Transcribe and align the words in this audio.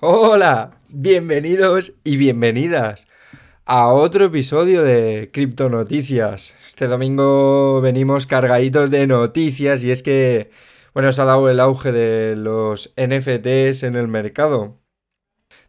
Hola, 0.00 0.80
bienvenidos 0.88 1.94
y 2.02 2.16
bienvenidas 2.16 3.06
a 3.64 3.88
otro 3.88 4.24
episodio 4.24 4.82
de 4.82 5.30
Cripto 5.32 5.70
Noticias. 5.70 6.56
Este 6.66 6.88
domingo 6.88 7.80
venimos 7.80 8.26
cargaditos 8.26 8.90
de 8.90 9.06
noticias 9.06 9.84
y 9.84 9.92
es 9.92 10.02
que, 10.02 10.50
bueno, 10.94 11.12
se 11.12 11.22
ha 11.22 11.26
dado 11.26 11.48
el 11.48 11.60
auge 11.60 11.92
de 11.92 12.34
los 12.34 12.92
NFTs 12.96 13.84
en 13.84 13.94
el 13.94 14.08
mercado. 14.08 14.80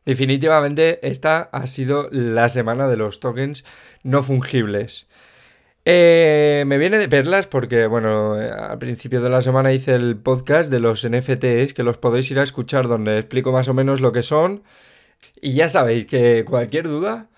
Definitivamente 0.06 1.07
esta 1.07 1.42
ha 1.42 1.68
sido 1.68 2.10
la 2.12 2.50
semana 2.50 2.88
de 2.88 2.98
los 2.98 3.20
tokens 3.20 3.64
no 4.04 4.23
fungibles. 4.23 5.07
Eh, 5.88 6.64
me 6.66 6.80
viene 6.80 6.98
de 6.98 7.08
perlas 7.08 7.46
porque, 7.46 7.86
bueno, 7.86 8.42
eh, 8.42 8.50
al 8.50 8.80
principio 8.80 9.22
de 9.22 9.30
la 9.30 9.42
semana 9.42 9.72
hice 9.72 9.94
el 9.94 10.18
podcast 10.18 10.72
de 10.72 10.80
los 10.80 11.08
NFTs, 11.08 11.74
que 11.76 11.84
los 11.84 11.98
podéis 12.00 12.32
ir 12.32 12.40
a 12.40 12.44
escuchar 12.44 12.88
donde 12.88 13.20
explico 13.20 13.52
más 13.52 13.68
o 13.68 13.76
menos 13.76 14.02
lo 14.02 14.12
que 14.12 14.24
son. 14.24 14.64
Y 15.42 15.54
ya 15.54 15.70
sabéis 15.70 16.07
que 16.07 16.46
cualquier 16.46 16.86
duda 16.88 17.29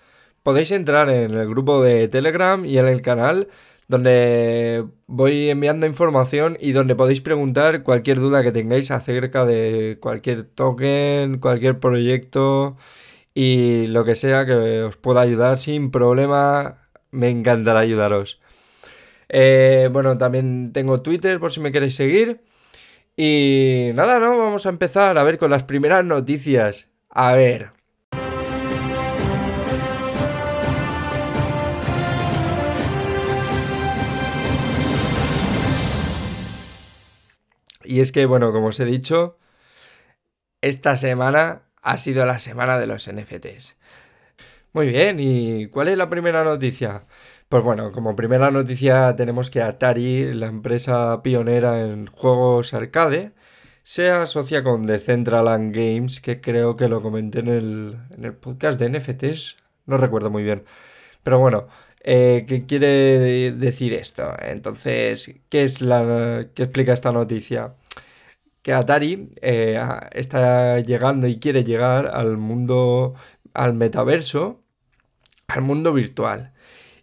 podéis 0.42 0.72
entrar 0.72 1.10
en 1.10 1.32
el 1.34 1.48
grupo 1.48 1.82
de 1.82 2.08
Telegram 2.08 2.64
y 2.64 2.78
en 2.78 2.86
el 2.86 3.02
canal 3.02 3.48
donde 3.88 4.86
voy 5.06 5.50
enviando 5.50 5.86
información 5.86 6.56
y 6.60 6.72
donde 6.72 6.94
podéis 6.94 7.20
preguntar 7.22 7.82
cualquier 7.82 8.20
duda 8.20 8.42
que 8.42 8.52
tengáis 8.52 8.90
acerca 8.90 9.46
de 9.46 9.98
cualquier 10.00 10.44
token, 10.44 11.38
cualquier 11.38 11.80
proyecto 11.80 12.76
y 13.34 13.86
lo 13.88 14.04
que 14.04 14.14
sea 14.14 14.46
que 14.46 14.82
os 14.82 14.96
pueda 14.96 15.22
ayudar 15.22 15.58
sin 15.58 15.90
problema 15.90 16.87
me 17.10 17.28
encantará 17.28 17.80
ayudaros. 17.80 18.40
Eh, 19.28 19.88
bueno, 19.92 20.16
también 20.18 20.72
tengo 20.72 21.02
Twitter 21.02 21.38
por 21.40 21.52
si 21.52 21.60
me 21.60 21.72
queréis 21.72 21.94
seguir. 21.94 22.40
Y 23.16 23.90
nada, 23.94 24.18
¿no? 24.18 24.38
Vamos 24.38 24.66
a 24.66 24.68
empezar 24.68 25.18
a 25.18 25.24
ver 25.24 25.38
con 25.38 25.50
las 25.50 25.64
primeras 25.64 26.04
noticias. 26.04 26.88
A 27.10 27.32
ver. 27.32 27.72
Y 37.84 38.00
es 38.00 38.12
que, 38.12 38.26
bueno, 38.26 38.52
como 38.52 38.66
os 38.66 38.78
he 38.80 38.84
dicho, 38.84 39.38
esta 40.60 40.96
semana 40.96 41.62
ha 41.82 41.96
sido 41.96 42.26
la 42.26 42.38
semana 42.38 42.78
de 42.78 42.86
los 42.86 43.10
NFTs. 43.10 43.78
Muy 44.72 44.88
bien, 44.88 45.18
¿y 45.20 45.66
cuál 45.68 45.88
es 45.88 45.96
la 45.98 46.10
primera 46.10 46.44
noticia? 46.44 47.06
Pues 47.48 47.64
bueno, 47.64 47.92
como 47.92 48.14
primera 48.14 48.50
noticia 48.50 49.16
tenemos 49.16 49.50
que 49.50 49.62
Atari, 49.62 50.34
la 50.34 50.46
empresa 50.46 51.22
pionera 51.22 51.80
en 51.80 52.06
juegos 52.06 52.74
arcade, 52.74 53.32
se 53.82 54.10
asocia 54.10 54.62
con 54.62 54.82
Decentraland 54.82 55.74
Games, 55.74 56.20
que 56.20 56.40
creo 56.42 56.76
que 56.76 56.88
lo 56.88 57.00
comenté 57.00 57.40
en 57.40 57.48
el, 57.48 58.34
podcast 58.34 58.78
de 58.78 58.90
NFTs, 58.90 59.56
no 59.86 59.96
recuerdo 59.96 60.30
muy 60.30 60.42
bien. 60.42 60.64
Pero 61.22 61.38
bueno, 61.38 61.68
eh, 62.02 62.44
¿qué 62.48 62.66
quiere 62.66 63.52
decir 63.52 63.94
esto? 63.94 64.32
Entonces, 64.42 65.34
¿qué 65.48 65.62
es 65.62 65.80
la 65.80 66.48
qué 66.54 66.64
explica 66.64 66.92
esta 66.92 67.12
noticia? 67.12 67.76
Que 68.62 68.72
Atari 68.74 69.30
eh, 69.40 69.80
está 70.12 70.80
llegando 70.80 71.26
y 71.26 71.38
quiere 71.40 71.64
llegar 71.64 72.08
al 72.08 72.36
mundo, 72.36 73.14
al 73.58 73.74
metaverso, 73.74 74.62
al 75.48 75.62
mundo 75.62 75.92
virtual. 75.92 76.52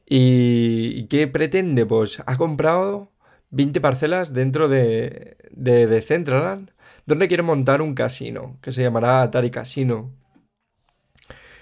¿Y 0.05 1.07
qué 1.07 1.27
pretende? 1.27 1.85
Pues 1.85 2.23
ha 2.25 2.37
comprado 2.37 3.11
20 3.49 3.81
parcelas 3.81 4.33
dentro 4.33 4.69
de, 4.69 5.37
de, 5.51 5.87
Decentraland, 5.87 6.71
donde 7.05 7.27
quiere 7.27 7.43
montar 7.43 7.81
un 7.81 7.93
casino, 7.93 8.57
que 8.61 8.71
se 8.71 8.83
llamará 8.83 9.21
Atari 9.21 9.51
Casino. 9.51 10.13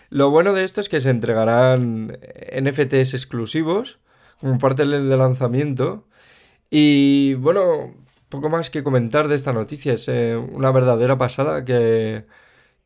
Lo 0.09 0.29
bueno 0.29 0.53
de 0.53 0.63
esto 0.63 0.79
es 0.79 0.89
que 0.89 1.01
se 1.01 1.09
entregarán 1.09 2.19
NFTs 2.61 3.15
exclusivos 3.15 3.99
como 4.39 4.59
parte 4.59 4.85
del 4.85 5.09
lanzamiento. 5.09 6.07
Y 6.69 7.33
bueno, 7.35 7.95
poco 8.29 8.49
más 8.49 8.69
que 8.69 8.83
comentar 8.83 9.27
de 9.27 9.35
esta 9.35 9.53
noticia. 9.53 9.93
Es 9.93 10.07
eh, 10.07 10.35
una 10.35 10.71
verdadera 10.71 11.17
pasada 11.17 11.65
que, 11.65 12.25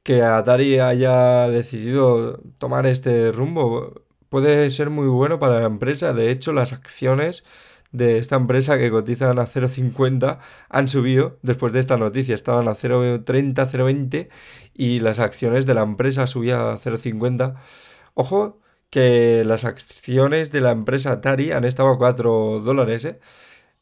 que 0.08 0.24
Atari 0.24 0.80
haya 0.80 1.50
decidido 1.50 2.40
tomar 2.60 2.86
este 2.86 3.34
rumbo 3.34 4.06
puede 4.30 4.70
ser 4.70 4.90
muy 4.90 5.08
bueno 5.08 5.38
para 5.38 5.60
la 5.60 5.66
empresa. 5.66 6.14
De 6.14 6.32
hecho, 6.32 6.54
las 6.54 6.72
acciones 6.72 7.44
de 7.92 8.18
esta 8.18 8.38
empresa 8.38 8.78
que 8.78 8.90
cotizan 8.90 9.38
a 9.38 9.46
0,50 9.48 10.40
han 10.70 10.88
subido 10.88 11.40
después 11.42 11.74
de 11.74 11.82
esta 11.82 11.98
noticia. 11.98 12.36
Estaban 12.36 12.70
a 12.70 12.76
0,30, 12.76 13.54
0,20 13.54 14.30
y 14.74 15.02
las 15.02 15.20
acciones 15.20 15.66
de 15.66 15.74
la 15.74 15.82
empresa 15.82 16.26
subían 16.26 16.62
a 16.62 16.78
0,50. 16.78 17.56
Ojo 18.14 18.62
que 18.90 19.44
las 19.46 19.66
acciones 19.66 20.54
de 20.54 20.62
la 20.62 20.72
empresa 20.72 21.12
Atari 21.12 21.52
han 21.52 21.66
estado 21.66 21.90
a 21.90 21.98
4 21.98 22.62
dólares. 22.62 23.04
¿eh? 23.04 23.20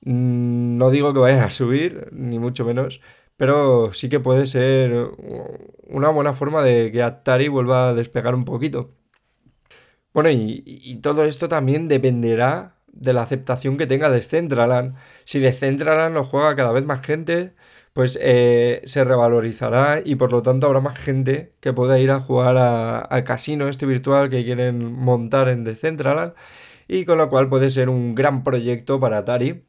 Mm, 0.01 0.77
no 0.77 0.89
digo 0.89 1.13
que 1.13 1.19
vayan 1.19 1.43
a 1.43 1.51
subir, 1.51 2.09
ni 2.13 2.39
mucho 2.39 2.65
menos, 2.65 3.01
pero 3.38 3.94
sí 3.94 4.09
que 4.09 4.19
puede 4.19 4.46
ser 4.46 5.12
una 5.88 6.09
buena 6.09 6.34
forma 6.34 6.63
de 6.63 6.91
que 6.91 7.03
Atari 7.03 7.47
vuelva 7.47 7.90
a 7.90 7.94
despegar 7.94 8.35
un 8.35 8.46
poquito. 8.46 8.91
Bueno, 10.13 10.29
y, 10.31 11.00
todo 11.01 11.25
esto 11.25 11.50
también 11.50 11.88
dependerá 11.90 12.78
de 12.88 13.12
la 13.13 13.23
aceptación 13.23 13.78
que 13.78 13.88
tenga 13.88 14.09
Decentraland. 14.09 14.96
Si 15.25 15.40
Decentraland 15.40 16.16
lo 16.16 16.23
juega 16.23 16.56
cada 16.56 16.72
vez 16.72 16.85
más 16.85 17.01
gente, 17.01 17.53
pues 17.94 18.18
eh, 18.22 18.81
se 18.85 19.03
revalorizará 19.03 20.02
y 20.03 20.16
por 20.16 20.31
lo 20.31 20.41
tanto 20.41 20.67
habrá 20.67 20.79
más 20.81 20.97
gente 20.97 21.56
que 21.59 21.73
pueda 21.73 22.00
ir 22.00 22.12
a 22.12 22.22
jugar 22.22 22.57
al 22.57 23.23
casino 23.25 23.67
este 23.67 23.85
virtual 23.85 24.29
que 24.29 24.46
quieren 24.46 24.94
montar 24.94 25.50
en 25.50 25.63
Decentraland 25.66 26.34
y 26.88 27.06
con 27.06 27.17
lo 27.17 27.29
cual 27.29 27.50
puede 27.50 27.69
ser 27.69 27.90
un 27.90 28.16
gran 28.16 28.44
proyecto 28.44 29.00
para 29.00 29.19
Atari. 29.19 29.66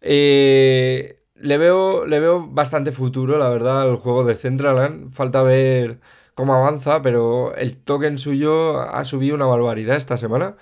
Eh, 0.00 1.19
le, 1.40 1.58
veo, 1.58 2.06
le 2.06 2.20
veo 2.20 2.46
bastante 2.46 2.92
futuro, 2.92 3.38
la 3.38 3.48
verdad, 3.48 3.82
al 3.82 3.96
juego 3.96 4.24
de 4.24 4.34
Decentraland. 4.34 5.12
Falta 5.12 5.42
ver 5.42 6.00
cómo 6.34 6.54
avanza, 6.54 7.02
pero 7.02 7.54
el 7.54 7.78
token 7.78 8.18
suyo 8.18 8.80
ha 8.80 9.04
subido 9.04 9.34
una 9.34 9.46
barbaridad 9.46 9.96
esta 9.96 10.18
semana. 10.18 10.56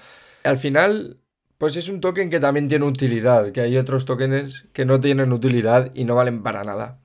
Al 0.44 0.59
final, 0.59 1.19
pues 1.59 1.77
es 1.77 1.88
un 1.88 2.00
token 2.00 2.31
que 2.31 2.41
también 2.41 2.69
tiene 2.69 2.84
utilidad, 2.84 3.53
que 3.53 3.61
hay 3.61 3.77
otros 3.77 4.05
tokens 4.05 4.67
que 4.72 4.84
no 4.84 5.00
tienen 5.00 5.33
utilidad 5.33 5.91
y 5.94 6.05
no 6.05 6.15
valen 6.15 6.43
para 6.43 6.65
nada. 6.65 6.99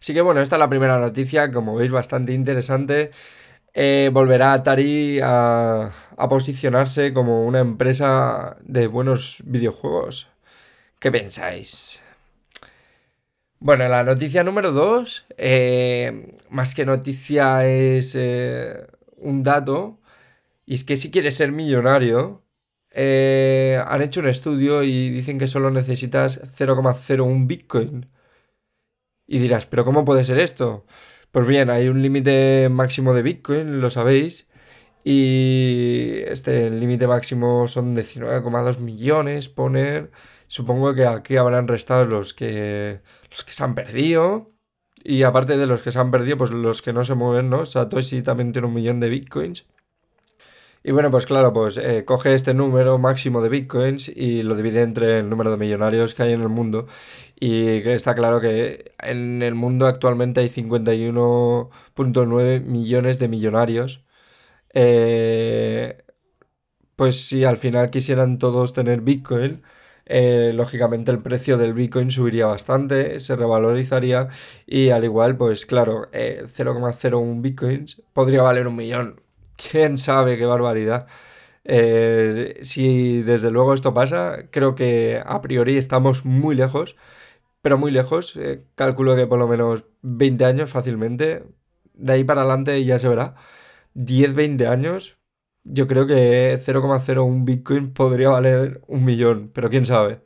Así 0.00 0.12
que 0.12 0.20
bueno, 0.20 0.40
esta 0.40 0.56
es 0.56 0.60
la 0.60 0.68
primera 0.68 0.98
noticia, 0.98 1.50
como 1.50 1.76
veis, 1.76 1.92
bastante 1.92 2.34
interesante. 2.34 3.10
Eh, 3.72 4.10
volverá 4.12 4.52
Atari 4.52 5.18
a, 5.22 5.90
a 6.16 6.28
posicionarse 6.28 7.12
como 7.12 7.44
una 7.46 7.60
empresa 7.60 8.58
de 8.62 8.86
buenos 8.86 9.42
videojuegos. 9.46 10.28
¿Qué 10.98 11.10
pensáis? 11.10 12.03
Bueno, 13.64 13.88
la 13.88 14.04
noticia 14.04 14.44
número 14.44 14.72
dos, 14.72 15.24
eh, 15.38 16.36
más 16.50 16.74
que 16.74 16.84
noticia 16.84 17.66
es 17.66 18.14
eh, 18.14 18.86
un 19.16 19.42
dato, 19.42 20.00
y 20.66 20.74
es 20.74 20.84
que 20.84 20.96
si 20.96 21.10
quieres 21.10 21.36
ser 21.36 21.50
millonario, 21.50 22.44
eh, 22.90 23.82
han 23.86 24.02
hecho 24.02 24.20
un 24.20 24.28
estudio 24.28 24.82
y 24.82 25.08
dicen 25.08 25.38
que 25.38 25.46
solo 25.46 25.70
necesitas 25.70 26.42
0,01 26.58 27.46
Bitcoin. 27.46 28.10
Y 29.26 29.38
dirás, 29.38 29.64
¿pero 29.66 29.86
cómo 29.86 30.04
puede 30.04 30.24
ser 30.24 30.38
esto? 30.38 30.84
Pues 31.32 31.46
bien, 31.46 31.70
hay 31.70 31.88
un 31.88 32.02
límite 32.02 32.68
máximo 32.70 33.14
de 33.14 33.22
Bitcoin, 33.22 33.80
lo 33.80 33.88
sabéis, 33.90 34.46
y 35.04 36.22
este 36.26 36.70
límite 36.70 37.06
máximo 37.06 37.68
son 37.68 37.94
19,2 37.94 38.78
millones, 38.78 39.48
poner... 39.48 40.10
Supongo 40.46 40.94
que 40.94 41.06
aquí 41.06 41.36
habrán 41.36 41.68
restado 41.68 42.04
los 42.04 42.34
que 42.34 43.00
los 43.30 43.44
que 43.44 43.52
se 43.52 43.64
han 43.64 43.74
perdido. 43.74 44.52
Y 45.02 45.22
aparte 45.24 45.56
de 45.58 45.66
los 45.66 45.82
que 45.82 45.92
se 45.92 45.98
han 45.98 46.10
perdido, 46.10 46.38
pues 46.38 46.50
los 46.50 46.80
que 46.82 46.92
no 46.92 47.04
se 47.04 47.14
mueven, 47.14 47.50
¿no? 47.50 47.66
Satoshi 47.66 48.22
también 48.22 48.52
tiene 48.52 48.68
un 48.68 48.74
millón 48.74 49.00
de 49.00 49.08
bitcoins. 49.10 49.66
Y 50.82 50.92
bueno, 50.92 51.10
pues 51.10 51.26
claro, 51.26 51.52
pues 51.52 51.76
eh, 51.78 52.04
coge 52.04 52.34
este 52.34 52.54
número 52.54 52.98
máximo 52.98 53.40
de 53.42 53.48
bitcoins 53.48 54.08
y 54.08 54.42
lo 54.42 54.54
divide 54.54 54.82
entre 54.82 55.20
el 55.20 55.30
número 55.30 55.50
de 55.50 55.56
millonarios 55.56 56.14
que 56.14 56.22
hay 56.22 56.32
en 56.32 56.42
el 56.42 56.50
mundo. 56.50 56.86
Y 57.40 57.88
está 57.88 58.14
claro 58.14 58.40
que 58.40 58.92
en 59.00 59.42
el 59.42 59.54
mundo 59.54 59.86
actualmente 59.86 60.40
hay 60.40 60.48
51.9 60.48 62.60
millones 62.62 63.18
de 63.18 63.28
millonarios. 63.28 64.04
Eh, 64.74 66.04
pues 66.96 67.26
si 67.26 67.44
al 67.44 67.56
final 67.56 67.90
quisieran 67.90 68.38
todos 68.38 68.72
tener 68.72 69.00
bitcoin, 69.00 69.62
eh, 70.06 70.52
lógicamente 70.54 71.10
el 71.10 71.20
precio 71.20 71.56
del 71.56 71.72
Bitcoin 71.72 72.10
subiría 72.10 72.46
bastante, 72.46 73.20
se 73.20 73.36
revalorizaría 73.36 74.28
y 74.66 74.90
al 74.90 75.04
igual, 75.04 75.36
pues 75.36 75.64
claro, 75.66 76.10
0,01 76.12 77.38
eh, 77.38 77.40
Bitcoins 77.40 78.02
podría 78.12 78.42
valer 78.42 78.66
un 78.68 78.76
millón. 78.76 79.20
¿Quién 79.56 79.98
sabe 79.98 80.36
qué 80.36 80.44
barbaridad? 80.46 81.06
Eh, 81.64 82.60
si 82.62 83.22
desde 83.22 83.50
luego 83.50 83.74
esto 83.74 83.94
pasa, 83.94 84.48
creo 84.50 84.74
que 84.74 85.22
a 85.24 85.40
priori 85.40 85.78
estamos 85.78 86.24
muy 86.26 86.54
lejos, 86.54 86.96
pero 87.62 87.78
muy 87.78 87.92
lejos. 87.92 88.38
calculo 88.74 89.16
que 89.16 89.26
por 89.26 89.38
lo 89.38 89.48
menos 89.48 89.84
20 90.02 90.44
años 90.44 90.70
fácilmente, 90.70 91.44
de 91.94 92.12
ahí 92.12 92.24
para 92.24 92.42
adelante 92.42 92.84
ya 92.84 92.98
se 92.98 93.08
verá. 93.08 93.36
10, 93.94 94.34
20 94.34 94.66
años, 94.66 95.18
yo 95.64 95.86
creo 95.86 96.06
que 96.06 96.58
0,01 96.58 97.44
Bitcoin 97.44 97.92
podría 97.92 98.30
valer 98.30 98.82
un 98.86 99.04
millón, 99.04 99.50
pero 99.54 99.70
quién 99.70 99.86
sabe. 99.86 100.20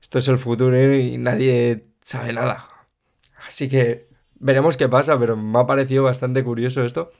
Esto 0.00 0.18
es 0.18 0.28
el 0.28 0.38
futuro 0.38 0.94
y 0.96 1.18
nadie 1.18 1.86
sabe 2.02 2.32
nada. 2.32 2.68
Así 3.46 3.68
que 3.68 4.08
veremos 4.40 4.76
qué 4.76 4.88
pasa, 4.88 5.18
pero 5.18 5.36
me 5.36 5.58
ha 5.58 5.66
parecido 5.66 6.04
bastante 6.04 6.44
curioso 6.44 6.84
esto. 6.84 7.12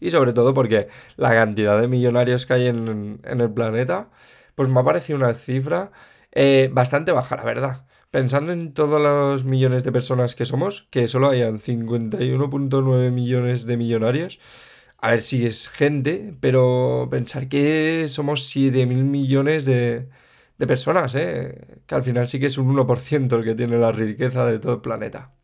Y 0.00 0.10
sobre 0.10 0.32
todo 0.32 0.54
porque 0.54 0.88
la 1.16 1.30
cantidad 1.30 1.80
de 1.80 1.88
millonarios 1.88 2.46
que 2.46 2.54
hay 2.54 2.66
en, 2.66 3.20
el 3.24 3.50
planeta, 3.52 4.10
pues 4.54 4.68
me 4.68 4.80
ha 4.80 4.84
parecido 4.84 5.18
una 5.18 5.34
cifra 5.34 5.92
eh, 6.32 6.68
bastante 6.72 7.12
baja, 7.12 7.36
la 7.36 7.44
verdad. 7.44 7.86
Pensando 8.14 8.52
en 8.52 8.74
todos 8.74 9.02
los 9.02 9.42
millones 9.42 9.82
de 9.82 9.90
personas 9.90 10.36
que 10.36 10.44
somos, 10.44 10.86
que 10.92 11.08
solo 11.08 11.30
hayan 11.30 11.58
51.9 11.58 13.10
millones 13.10 13.66
de 13.66 13.76
millonarios, 13.76 14.38
a 14.98 15.10
ver 15.10 15.20
si 15.20 15.44
es 15.44 15.68
gente, 15.68 16.32
pero 16.40 17.08
pensar 17.10 17.48
que 17.48 18.06
somos 18.06 18.44
7 18.44 18.86
mil 18.86 19.02
millones 19.02 19.64
de, 19.64 20.08
de 20.58 20.66
personas, 20.68 21.16
¿eh? 21.16 21.80
que 21.88 21.94
al 21.96 22.04
final 22.04 22.28
sí 22.28 22.38
que 22.38 22.46
es 22.46 22.56
un 22.56 22.72
1% 22.72 23.36
el 23.36 23.44
que 23.44 23.56
tiene 23.56 23.78
la 23.78 23.90
riqueza 23.90 24.46
de 24.46 24.60
todo 24.60 24.74
el 24.74 24.80
planeta. 24.80 25.34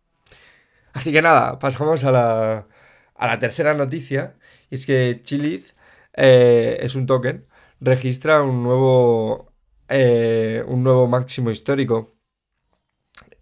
Así 0.92 1.12
que 1.12 1.22
nada, 1.22 1.58
pasamos 1.58 2.04
a 2.04 2.12
la, 2.12 2.68
a 3.16 3.26
la 3.26 3.38
tercera 3.40 3.74
noticia, 3.74 4.36
y 4.70 4.76
es 4.76 4.86
que 4.86 5.22
Chiliz 5.24 5.74
eh, 6.14 6.78
es 6.82 6.94
un 6.94 7.06
token, 7.06 7.48
registra 7.80 8.42
un 8.42 8.62
nuevo, 8.62 9.52
eh, 9.88 10.62
un 10.68 10.84
nuevo 10.84 11.08
máximo 11.08 11.50
histórico 11.50 12.19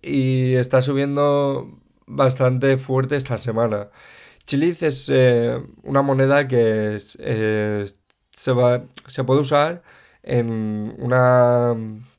y 0.08 0.56
está 0.56 0.80
subiendo 0.80 1.80
bastante 2.06 2.78
fuerte 2.78 3.16
esta 3.16 3.38
semana. 3.38 3.90
Chiliz 4.46 4.82
es 4.82 5.10
eh, 5.12 5.60
una 5.82 6.02
moneda 6.02 6.48
que 6.48 6.98
se, 6.98 8.52
va, 8.52 8.84
se 9.06 9.24
puede 9.24 9.40
usar 9.40 9.82
en 10.22 10.94
una 10.98 11.74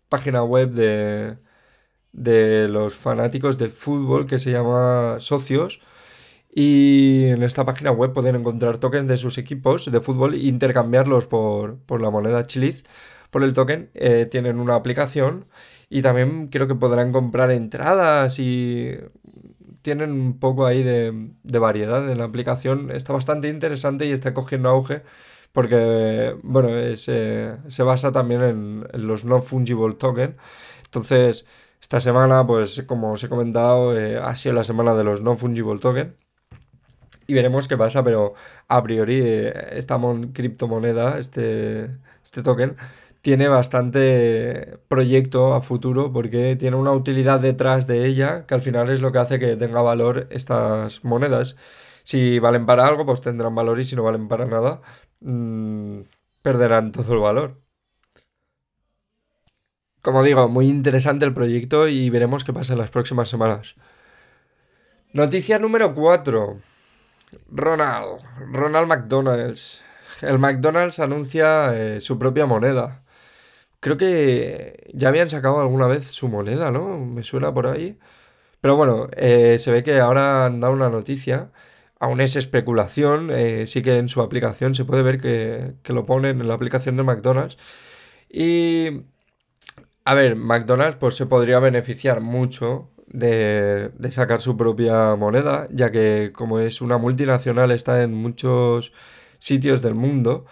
página 0.09 0.43
web 0.43 0.71
de, 0.71 1.37
de 2.13 2.67
los 2.69 2.95
fanáticos 2.95 3.57
del 3.57 3.71
fútbol 3.71 4.25
que 4.27 4.39
se 4.39 4.51
llama 4.51 5.17
Socios. 5.19 5.81
Y 6.53 7.25
en 7.27 7.43
esta 7.43 7.65
página 7.65 7.91
web 7.91 8.13
pueden 8.13 8.35
encontrar 8.35 8.79
tokens 8.79 9.07
de 9.07 9.17
sus 9.17 9.37
equipos 9.37 9.91
de 9.91 10.01
fútbol 10.01 10.33
e 10.33 10.39
intercambiarlos 10.39 11.27
por, 11.27 11.79
la 12.01 12.09
moneda 12.09 12.43
Chiliz. 12.43 12.83
Por 13.29 13.43
el 13.43 13.53
token 13.53 13.89
eh, 13.93 14.27
tienen 14.29 14.59
una 14.59 14.75
aplicación 14.75 15.45
y 15.89 16.01
también 16.01 16.47
creo 16.47 16.67
que 16.67 16.75
podrán 16.75 17.11
comprar 17.11 17.51
entradas 17.51 18.39
y 18.39 18.97
tienen 19.81 20.11
un 20.11 20.39
poco 20.39 20.65
ahí 20.65 20.83
de, 20.83 21.13
variedad 21.59 22.09
en 22.11 22.17
la 22.17 22.25
aplicación. 22.25 22.91
Está 22.91 23.13
bastante 23.13 23.49
interesante 23.49 24.05
y 24.05 24.11
está 24.11 24.33
cogiendo 24.33 24.69
auge 24.69 25.03
porque, 25.53 26.35
bueno, 26.43 26.69
se 26.95 27.83
basa 27.83 28.11
también 28.11 28.41
en, 28.43 29.07
los 29.07 29.25
non-fungible 29.25 29.95
tokens. 29.95 30.35
Entonces, 30.85 31.45
esta 31.81 31.99
semana, 32.01 32.45
pues 32.45 32.83
como 32.87 33.13
os 33.13 33.23
he 33.23 33.29
comentado, 33.29 33.97
eh, 33.97 34.17
ha 34.17 34.35
sido 34.35 34.55
la 34.55 34.63
semana 34.63 34.93
de 34.95 35.03
los 35.03 35.21
non-fungible 35.21 35.79
tokens. 35.79 36.13
Y 37.27 37.33
veremos 37.33 37.67
qué 37.67 37.77
pasa, 37.77 38.03
pero 38.03 38.33
a 38.67 38.81
priori 38.83 39.21
eh, 39.21 39.53
esta 39.73 39.99
criptomoneda, 40.33 41.19
este, 41.19 41.91
este 42.23 42.41
token, 42.41 42.75
tiene 43.21 43.47
bastante 43.47 44.79
proyecto 44.87 45.53
a 45.53 45.61
futuro 45.61 46.11
porque 46.13 46.55
tiene 46.55 46.77
una 46.77 46.91
utilidad 46.91 47.39
detrás 47.39 47.87
de 47.87 48.05
ella 48.05 48.45
que 48.45 48.53
al 48.55 48.61
final 48.61 48.89
es 48.89 49.01
lo 49.01 49.11
que 49.11 49.19
hace 49.19 49.39
que 49.39 49.55
tenga 49.55 49.81
valor 49.81 50.27
estas 50.31 51.03
monedas. 51.03 51.57
Si 52.03 52.39
valen 52.39 52.65
para 52.65 52.87
algo, 52.87 53.05
pues 53.05 53.21
tendrán 53.21 53.55
valor 53.55 53.79
y 53.79 53.83
si 53.83 53.95
no 53.95 54.03
valen 54.03 54.27
para 54.27 54.45
nada, 54.45 54.81
mm, 55.21 56.01
perderán 56.41 56.91
todo 56.91 57.13
el 57.13 57.19
valor. 57.19 57.61
Como 60.01 60.23
digo, 60.23 60.47
muy 60.47 60.67
interesante 60.67 61.25
el 61.25 61.33
proyecto 61.33 61.87
y 61.87 62.09
veremos 62.09 62.43
qué 62.43 62.53
pasa 62.53 62.73
en 62.73 62.79
las 62.79 62.89
próximas 62.89 63.29
semanas. 63.29 63.75
Noticia 65.11 65.59
número 65.59 65.93
4. 65.93 66.59
Ronald. 67.51 68.21
Ronald 68.53 68.87
McDonald's. 68.87 69.83
El 70.21 70.39
McDonald's 70.39 70.99
anuncia 70.99 71.75
eh, 71.75 72.01
su 72.01 72.17
propia 72.17 72.45
moneda. 72.45 73.03
Creo 73.79 73.97
que 73.97 74.89
ya 74.93 75.07
habían 75.09 75.29
sacado 75.29 75.61
alguna 75.61 75.87
vez 75.87 76.05
su 76.07 76.27
moneda, 76.27 76.69
¿no? 76.71 76.97
Me 76.99 77.23
suena 77.23 77.53
por 77.53 77.67
ahí. 77.67 77.97
Pero 78.61 78.75
bueno, 78.77 79.09
eh, 79.15 79.57
se 79.59 79.71
ve 79.71 79.83
que 79.83 79.99
ahora 79.99 80.45
han 80.45 80.59
dado 80.59 80.73
una 80.73 80.89
noticia. 80.89 81.51
Aún 81.99 82.21
es 82.21 82.35
especulación. 82.35 83.29
Eh, 83.31 83.67
sí 83.67 83.81
que 83.81 83.97
en 83.97 84.09
su 84.09 84.21
aplicación 84.21 84.75
se 84.75 84.85
puede 84.85 85.03
ver 85.03 85.19
que, 85.21 85.75
lo 85.93 86.05
ponen 86.05 86.41
en 86.41 86.47
la 86.47 86.55
aplicación 86.55 86.97
de 86.97 87.03
McDonald's. 87.03 87.57
Y... 88.29 89.03
A 90.05 90.15
ver, 90.15 90.35
McDonald's 90.35 90.95
pues 90.97 91.15
se 91.15 91.27
podría 91.27 91.59
beneficiar 91.59 92.19
mucho 92.21 92.89
de, 93.07 93.89
de, 93.89 94.11
sacar 94.11 94.41
su 94.41 94.57
propia 94.57 95.15
moneda, 95.15 95.67
ya 95.71 95.91
que 95.91 96.31
como 96.33 96.59
es 96.59 96.81
una 96.81 96.97
multinacional 96.97 97.71
está 97.71 98.01
en 98.01 98.13
muchos 98.13 98.91
sitios 99.39 99.81
del 99.81 99.95
mundo 99.95 100.45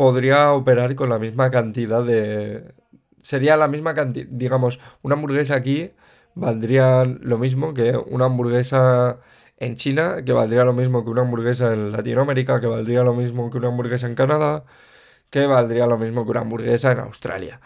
podría 0.00 0.54
operar 0.54 0.94
con 0.94 1.10
la 1.10 1.18
misma 1.18 1.50
cantidad 1.50 2.02
de... 2.02 2.72
Sería 3.20 3.58
la 3.58 3.68
misma 3.68 3.92
cantidad, 3.92 4.26
digamos, 4.30 4.80
una 5.02 5.14
hamburguesa 5.14 5.56
aquí 5.56 5.90
valdría 6.34 7.04
lo 7.04 7.36
mismo 7.36 7.74
que 7.74 7.98
una 8.06 8.24
hamburguesa 8.24 9.18
en 9.58 9.76
China, 9.76 10.24
que 10.24 10.32
valdría 10.32 10.64
lo 10.64 10.72
mismo 10.72 11.04
que 11.04 11.10
una 11.10 11.20
hamburguesa 11.20 11.74
en 11.74 11.92
Latinoamérica, 11.92 12.62
que 12.62 12.66
valdría 12.66 13.02
lo 13.02 13.12
mismo 13.12 13.50
que 13.50 13.58
una 13.58 13.68
hamburguesa 13.68 14.06
en 14.06 14.14
Canadá, 14.14 14.64
que 15.28 15.44
valdría 15.44 15.86
lo 15.86 15.98
mismo 15.98 16.24
que 16.24 16.30
una 16.30 16.40
hamburguesa 16.40 16.92
en 16.92 17.00
Australia. 17.00 17.60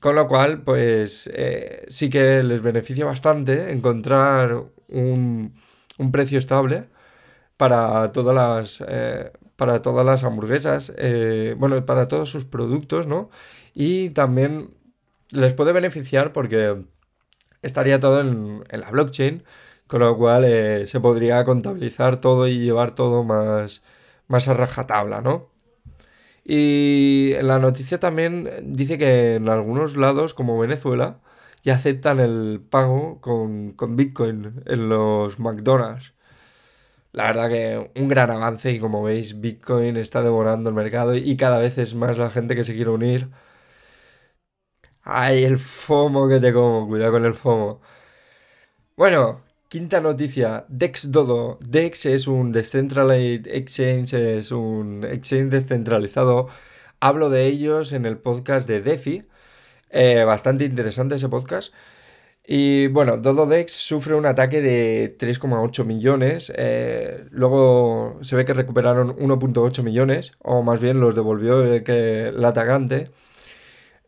Con 0.00 0.16
lo 0.16 0.26
cual, 0.26 0.62
pues 0.62 1.30
eh, 1.32 1.86
sí 1.88 2.10
que 2.10 2.42
les 2.42 2.60
beneficia 2.60 3.04
bastante 3.04 3.70
encontrar 3.70 4.64
un, 4.88 5.54
un 5.96 6.10
precio 6.10 6.40
estable 6.40 6.88
para 7.56 8.10
todas 8.12 8.34
las, 8.34 8.84
eh, 8.88 9.30
para 9.58 9.82
todas 9.82 10.06
las 10.06 10.22
hamburguesas, 10.22 10.92
eh, 10.98 11.56
bueno, 11.58 11.84
para 11.84 12.06
todos 12.06 12.30
sus 12.30 12.44
productos, 12.44 13.08
¿no? 13.08 13.28
Y 13.74 14.10
también 14.10 14.70
les 15.32 15.52
puede 15.54 15.72
beneficiar 15.72 16.32
porque 16.32 16.84
estaría 17.62 17.98
todo 18.00 18.20
en, 18.20 18.62
la 18.70 18.90
blockchain, 18.92 19.42
con 19.88 20.00
lo 20.00 20.16
cual 20.16 20.44
eh, 20.46 20.86
se 20.86 21.00
podría 21.00 21.44
contabilizar 21.44 22.18
todo 22.20 22.46
y 22.48 22.60
llevar 22.60 22.94
todo 22.94 23.24
más, 23.24 23.82
más 24.28 24.48
a 24.48 24.54
rajatabla, 24.54 25.22
¿no? 25.22 25.50
Y 26.44 27.32
en 27.34 27.48
la 27.48 27.58
noticia 27.58 27.98
también 28.00 28.48
dice 28.62 28.96
que 28.98 29.36
en 29.36 29.48
algunos 29.48 29.96
lados, 29.96 30.34
como 30.34 30.58
Venezuela, 30.58 31.20
ya 31.64 31.74
aceptan 31.74 32.20
el 32.20 32.60
pago 32.70 33.20
con, 33.20 33.72
con 33.72 33.96
Bitcoin 33.96 34.62
en 34.66 34.88
los 34.88 35.40
McDonald's. 35.40 36.14
La 37.12 37.24
verdad 37.24 37.48
que 37.48 37.90
un 38.00 38.08
gran 38.08 38.30
avance 38.30 38.70
y 38.70 38.78
como 38.80 39.02
veis 39.02 39.40
Bitcoin 39.40 39.96
está 39.96 40.22
devorando 40.22 40.68
el 40.70 40.74
mercado 40.76 41.14
y 41.16 41.36
cada 41.36 41.58
vez 41.58 41.78
es 41.78 41.94
más 41.94 42.18
la 42.18 42.30
gente 42.30 42.54
que 42.54 42.64
se 42.64 42.74
quiere 42.74 42.90
unir. 42.90 43.30
Ay, 45.02 45.44
el 45.44 45.58
FOMO 45.58 46.28
que 46.28 46.38
te 46.40 46.52
como, 46.52 46.86
cuidado 46.86 47.12
con 47.12 47.24
el 47.24 47.34
FOMO. 47.34 47.80
Bueno, 48.96 49.42
quinta 49.68 50.00
noticia, 50.00 50.66
DEX 50.68 51.10
Dodo. 51.12 51.58
DEX 51.66 52.06
es 52.06 52.26
un 52.26 52.52
Decentralized 52.52 53.46
Exchange, 53.46 54.14
es 54.14 54.52
un 54.52 55.04
exchange 55.04 55.50
descentralizado. 55.50 56.48
Hablo 57.00 57.30
de 57.30 57.46
ellos 57.46 57.92
en 57.92 58.06
el 58.06 58.18
podcast 58.18 58.68
de 58.68 58.82
DeFi. 58.82 59.28
Eh, 59.90 60.24
bastante 60.24 60.64
interesante 60.64 61.14
ese 61.16 61.28
podcast. 61.28 61.72
Y 62.50 62.86
bueno, 62.86 63.18
Dododex 63.18 63.72
sufre 63.72 64.14
un 64.14 64.24
ataque 64.24 64.62
de 64.62 65.18
3,8 65.18 65.84
millones. 65.84 66.50
Eh, 66.56 67.26
luego 67.30 68.18
se 68.22 68.36
ve 68.36 68.46
que 68.46 68.54
recuperaron 68.54 69.14
1,8 69.16 69.82
millones, 69.82 70.32
o 70.38 70.62
más 70.62 70.80
bien 70.80 70.98
los 70.98 71.14
devolvió 71.14 71.62
el, 71.62 72.44
atacante. 72.46 73.10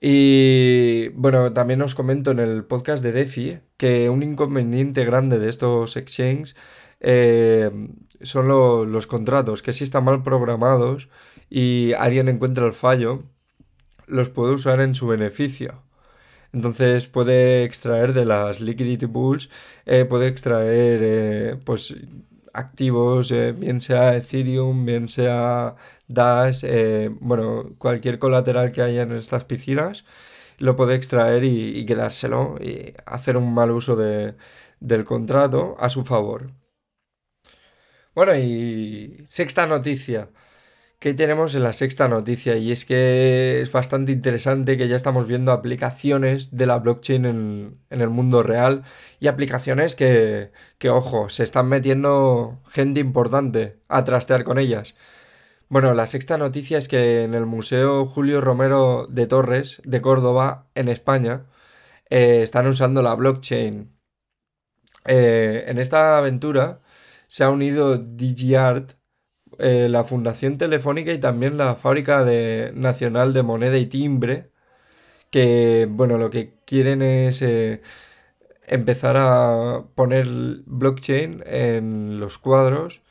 Y 0.01 1.09
bueno, 1.11 1.53
también 1.53 1.83
os 1.83 1.95
comento 1.95 2.31
en 2.31 2.39
el 2.39 2.65
podcast 2.65 3.03
de 3.05 3.13
DeFi 3.13 3.61
que 3.77 4.09
un 4.09 4.23
inconveniente 4.23 5.05
grande 5.05 5.39
de 5.39 5.51
estos 5.51 5.97
exchanges 5.99 6.57
eh, 7.01 7.71
son 8.23 8.49
los 8.49 9.07
contratos, 9.07 9.61
que 9.63 9.75
si 9.75 9.85
están 9.85 10.05
mal 10.05 10.23
programados 10.23 11.11
y 11.51 11.93
alguien 11.93 12.29
encuentra 12.29 12.67
el 12.67 12.73
fallo, 12.73 13.23
los 14.07 14.31
puede 14.31 14.55
usar 14.55 14.81
en 14.81 14.95
su 14.95 15.07
beneficio. 15.07 15.83
Entonces 16.53 17.07
puede 17.07 17.65
extraer 17.65 18.13
de 18.13 18.25
las 18.25 18.61
liquidity 18.61 19.07
pools, 19.07 19.51
eh, 19.87 20.05
puede 20.05 20.29
extraer 20.29 21.01
eh, 21.03 21.57
pues 21.65 21.95
activos, 22.53 23.31
eh, 23.33 23.53
bien 23.53 23.81
sea 23.81 24.17
Ethereum, 24.17 24.85
bien 24.85 25.09
sea 25.09 25.77
Dash, 26.09 26.65
bueno, 27.21 27.75
cualquier 27.79 28.19
colateral 28.19 28.73
que 28.73 28.83
haya 28.83 29.03
en 29.03 29.13
estas 29.13 29.45
piscinas, 29.45 30.05
lo 30.59 30.77
puede 30.77 30.97
extraer 30.97 31.45
y, 31.45 31.87
quedárselo 31.87 32.57
y 32.61 32.95
hacer 33.07 33.37
un 33.37 33.55
mal 33.55 33.71
uso 33.71 33.97
del 33.97 35.05
contrato 35.05 35.77
a 35.79 35.89
su 35.89 36.05
favor. 36.05 36.53
Bueno, 38.15 38.35
y 38.37 39.25
sexta 39.27 39.67
noticia. 39.67 40.29
¿Qué 41.01 41.15
tenemos 41.15 41.55
en 41.55 41.63
la 41.63 41.73
sexta 41.73 42.09
noticia? 42.09 42.57
Y 42.57 42.71
es 42.71 42.85
que 42.85 43.63
es 43.63 43.73
bastante 43.73 44.13
interesante 44.13 44.77
que 44.77 44.87
ya 44.87 44.97
estamos 44.97 45.27
viendo 45.27 45.51
aplicaciones 45.51 46.55
de 46.55 46.67
la 46.67 46.79
blockchain 46.79 47.25
en, 47.25 47.81
el 47.89 48.11
mundo 48.11 48.43
real 48.43 48.83
y 49.19 49.29
aplicaciones 49.29 49.97
que, 49.97 50.53
que, 50.77 50.91
ojo, 50.91 51.31
se 51.31 51.43
están 51.43 51.69
metiendo 51.69 52.61
gente 52.69 53.01
importante 53.01 53.81
a 53.89 54.05
trastear 54.05 54.45
con 54.45 54.59
ellas. 54.59 54.95
Bueno, 55.71 55.95
la 55.95 56.07
sexta 56.07 56.37
noticia 56.37 56.77
es 56.77 56.87
que 56.89 57.25
en 57.25 57.35
el 57.35 57.47
Museo 57.47 58.05
Julio 58.05 58.43
Romero 58.43 59.07
de 59.09 59.27
Torres 59.27 59.81
de 59.85 60.03
Córdoba, 60.03 60.69
en 60.75 60.89
España, 60.91 61.47
eh, 62.11 62.43
están 62.43 62.67
usando 62.67 63.03
la 63.03 63.15
blockchain. 63.15 63.91
Eh, 65.07 65.65
en 65.67 65.79
esta 65.79 66.19
aventura 66.19 66.83
se 67.29 67.45
ha 67.45 67.51
unido 67.51 67.97
DigiArt, 67.97 69.00
eh, 69.61 69.89
la 69.89 70.05
Fundación 70.05 70.59
Telefónica 70.59 71.13
y 71.13 71.19
también 71.19 71.57
la 71.57 71.77
Fábrica 71.77 72.25
de, 72.25 72.73
Nacional 72.75 73.33
de 73.33 73.43
Moneda 73.43 73.79
y 73.79 73.87
Timbre, 73.87 74.51
que, 75.31 75.87
bueno, 75.91 76.19
lo 76.19 76.31
que 76.31 76.55
quieren 76.67 77.03
es 77.03 77.45
empezar 78.67 79.17
a 79.19 79.85
poner 79.95 80.27
blockchain 80.67 81.43
en 81.47 82.21
los 82.21 82.39
cuadros, 82.39 83.03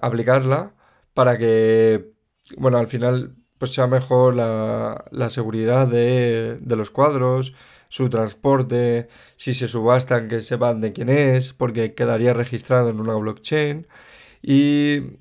aplicarla 0.00 0.74
para 1.14 1.38
que, 1.38 2.12
bueno, 2.56 2.78
al 2.78 2.88
final 2.88 3.36
pues 3.60 3.74
sea 3.74 3.86
mejor 3.86 4.36
la, 4.36 5.28
seguridad 5.28 5.86
de, 5.86 6.58
los 6.66 6.90
cuadros, 6.90 7.54
su 7.90 8.08
transporte, 8.08 9.08
si 9.36 9.52
se 9.52 9.68
subastan 9.68 10.28
que 10.28 10.40
sepan 10.40 10.80
de 10.80 10.94
quién 10.94 11.10
es, 11.10 11.52
porque 11.52 11.94
quedaría 11.94 12.32
registrado 12.32 12.88
en 12.88 13.00
una 13.00 13.14
blockchain. 13.16 13.86
Y 14.42 15.18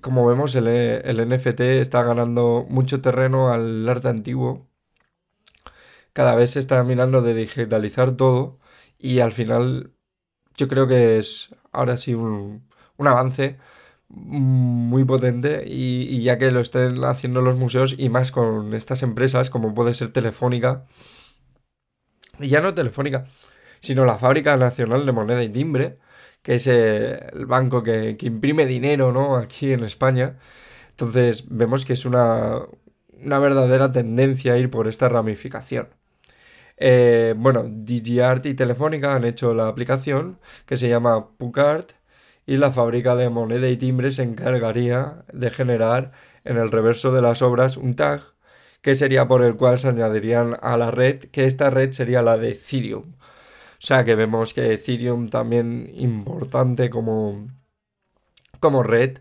como 0.00 0.26
vemos, 0.26 0.54
el, 0.54 0.68
el 0.68 1.28
NFT 1.28 1.60
está 1.60 2.02
ganando 2.02 2.66
mucho 2.68 3.00
terreno 3.00 3.52
al 3.52 3.88
arte 3.88 4.08
antiguo. 4.08 4.68
Cada 6.12 6.34
vez 6.34 6.52
se 6.52 6.60
está 6.60 6.82
mirando 6.82 7.22
de 7.22 7.34
digitalizar 7.34 8.16
todo 8.16 8.58
y 8.98 9.20
al 9.20 9.32
final 9.32 9.92
yo 10.56 10.68
creo 10.68 10.86
que 10.86 11.18
es 11.18 11.54
ahora 11.72 11.96
sí 11.96 12.14
un, 12.14 12.66
un 12.96 13.06
avance 13.06 13.58
muy 14.08 15.04
potente 15.04 15.64
y, 15.66 16.22
ya 16.22 16.38
que 16.38 16.50
lo 16.50 16.60
estén 16.60 17.02
haciendo 17.04 17.40
los 17.40 17.56
museos 17.56 17.94
y 17.98 18.08
más 18.08 18.30
con 18.30 18.72
estas 18.74 19.02
empresas 19.02 19.50
como 19.50 19.74
puede 19.74 19.94
ser 19.94 20.10
Telefónica 20.10 20.86
y 22.38 22.48
ya 22.48 22.60
no 22.60 22.74
Telefónica 22.74 23.26
sino 23.80 24.04
la 24.04 24.18
Fábrica 24.18 24.56
Nacional 24.56 25.06
de 25.06 25.12
Moneda 25.12 25.42
y 25.42 25.48
Timbre 25.48 25.98
que 26.46 26.54
es 26.54 26.68
eh, 26.68 27.18
el 27.32 27.44
banco 27.46 27.82
que, 27.82 28.16
imprime 28.20 28.66
dinero 28.66 29.10
¿no? 29.10 29.34
aquí 29.34 29.72
en 29.72 29.82
España 29.82 30.38
entonces 30.90 31.46
vemos 31.48 31.84
que 31.84 31.94
es 31.94 32.04
una, 32.04 32.60
una 33.20 33.40
verdadera 33.40 33.90
tendencia 33.90 34.52
a 34.52 34.56
ir 34.56 34.70
por 34.70 34.86
esta 34.86 35.08
ramificación 35.08 35.88
eh, 36.76 37.34
bueno, 37.36 37.64
DigiArt 37.68 38.46
y 38.46 38.54
Telefónica 38.54 39.14
han 39.14 39.24
hecho 39.24 39.54
la 39.54 39.66
aplicación 39.66 40.38
que 40.66 40.76
se 40.76 40.88
llama 40.88 41.30
Pucart 41.36 41.94
y 42.46 42.58
la 42.58 42.70
fábrica 42.70 43.16
de 43.16 43.28
moneda 43.28 43.68
y 43.68 43.76
timbre 43.76 44.12
se 44.12 44.22
encargaría 44.22 45.24
de 45.32 45.50
generar 45.50 46.12
en 46.44 46.58
el 46.58 46.70
reverso 46.70 47.12
de 47.12 47.22
las 47.22 47.42
obras 47.42 47.76
un 47.76 47.96
tag 47.96 48.22
que 48.82 48.94
sería 48.94 49.26
por 49.26 49.42
el 49.42 49.56
cual 49.56 49.80
se 49.80 49.88
añadirían 49.88 50.56
a 50.62 50.76
la 50.76 50.92
red, 50.92 51.18
que 51.32 51.44
esta 51.44 51.70
red 51.70 51.90
sería 51.90 52.22
la 52.22 52.38
de 52.38 52.50
Ethereum. 52.50 53.14
O 53.82 53.86
sea 53.86 54.04
que 54.04 54.14
vemos 54.14 54.54
que 54.54 54.72
Ethereum 54.72 55.28
también 55.28 55.90
importante 55.94 56.90
como, 56.90 57.46
como 58.60 58.82
red. 58.82 59.18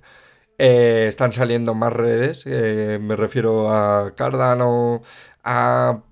Eh, 0.57 1.07
están 1.07 1.33
saliendo 1.33 1.73
más 1.75 1.91
redes, 1.93 2.43
eh, 2.47 2.97
me 3.01 3.15
refiero 3.17 3.69
a 3.71 4.15
Cardano, 4.15 5.01
a 5.43 6.03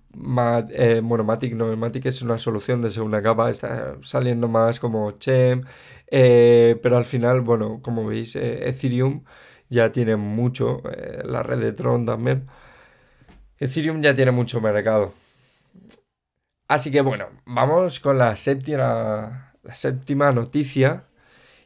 eh, 0.70 1.02
bueno, 1.04 1.24
Matic 1.24 1.56
no, 1.56 1.76
Matic 1.78 2.06
es 2.08 2.22
una 2.22 2.38
solución 2.38 2.82
de 2.82 2.90
segunda 2.90 3.22
capa, 3.22 3.50
está 3.50 3.96
saliendo 4.02 4.48
más 4.50 4.80
como 4.80 5.12
Chem, 5.14 5.64
eh, 6.08 6.78
pero 6.84 6.98
al 6.98 7.06
final, 7.06 7.42
bueno, 7.42 7.82
como 7.82 8.06
veis, 8.06 8.36
Ethereum 8.36 9.24
ya 9.70 9.92
tiene 9.92 10.16
mucho, 10.18 10.82
la 11.24 11.42
red 11.44 11.60
de 11.60 11.74
Tron 11.74 12.06
también. 12.06 12.48
Ethereum 13.60 14.02
ya 14.02 14.14
tiene 14.16 14.32
mucho 14.32 14.62
mercado. 14.62 15.14
Así 16.68 16.92
que 16.92 17.02
bueno, 17.02 17.28
vamos 17.46 18.00
con 18.00 18.18
la 18.18 18.36
séptima, 18.36 19.54
la 19.64 19.76
séptima 19.76 20.32
noticia. 20.32 21.08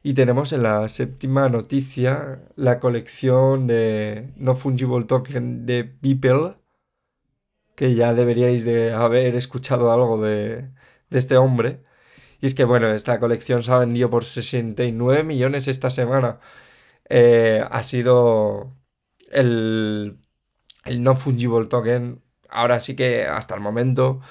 Y 0.04 0.14
tenemos 0.14 0.54
en 0.54 0.64
la 0.64 0.88
séptima 0.90 1.50
noticia 1.50 2.42
la 2.56 2.80
colección 2.80 3.68
de 3.68 4.34
no 4.38 4.56
fungible 4.56 5.06
token 5.06 5.66
de 5.66 5.84
Beeple 6.02 6.56
que 7.78 7.96
ya 7.96 8.14
deberíais 8.16 8.66
de 8.66 8.92
haber 8.94 9.36
escuchado 9.36 9.92
algo 9.92 10.22
de, 10.22 10.72
este 11.12 11.38
hombre. 11.38 11.84
Y 12.42 12.48
es 12.48 12.56
que, 12.56 12.66
bueno, 12.66 12.92
esta 12.94 13.20
colección 13.20 13.64
se 13.64 13.72
ha 13.72 13.78
vendido 13.80 14.10
por 14.10 14.24
69 14.26 15.24
millones 15.24 15.68
esta 15.68 15.92
semana. 15.92 16.40
Eh, 17.10 17.64
ha 17.70 17.84
sido 17.84 18.76
el, 19.32 20.20
el 20.86 21.04
no 21.04 21.16
fungible 21.16 21.68
token. 21.68 22.24
Ahora 22.50 22.80
sí 22.80 22.96
que 22.96 23.26
hasta 23.26 23.56
el 23.56 23.62
momento 23.62 24.22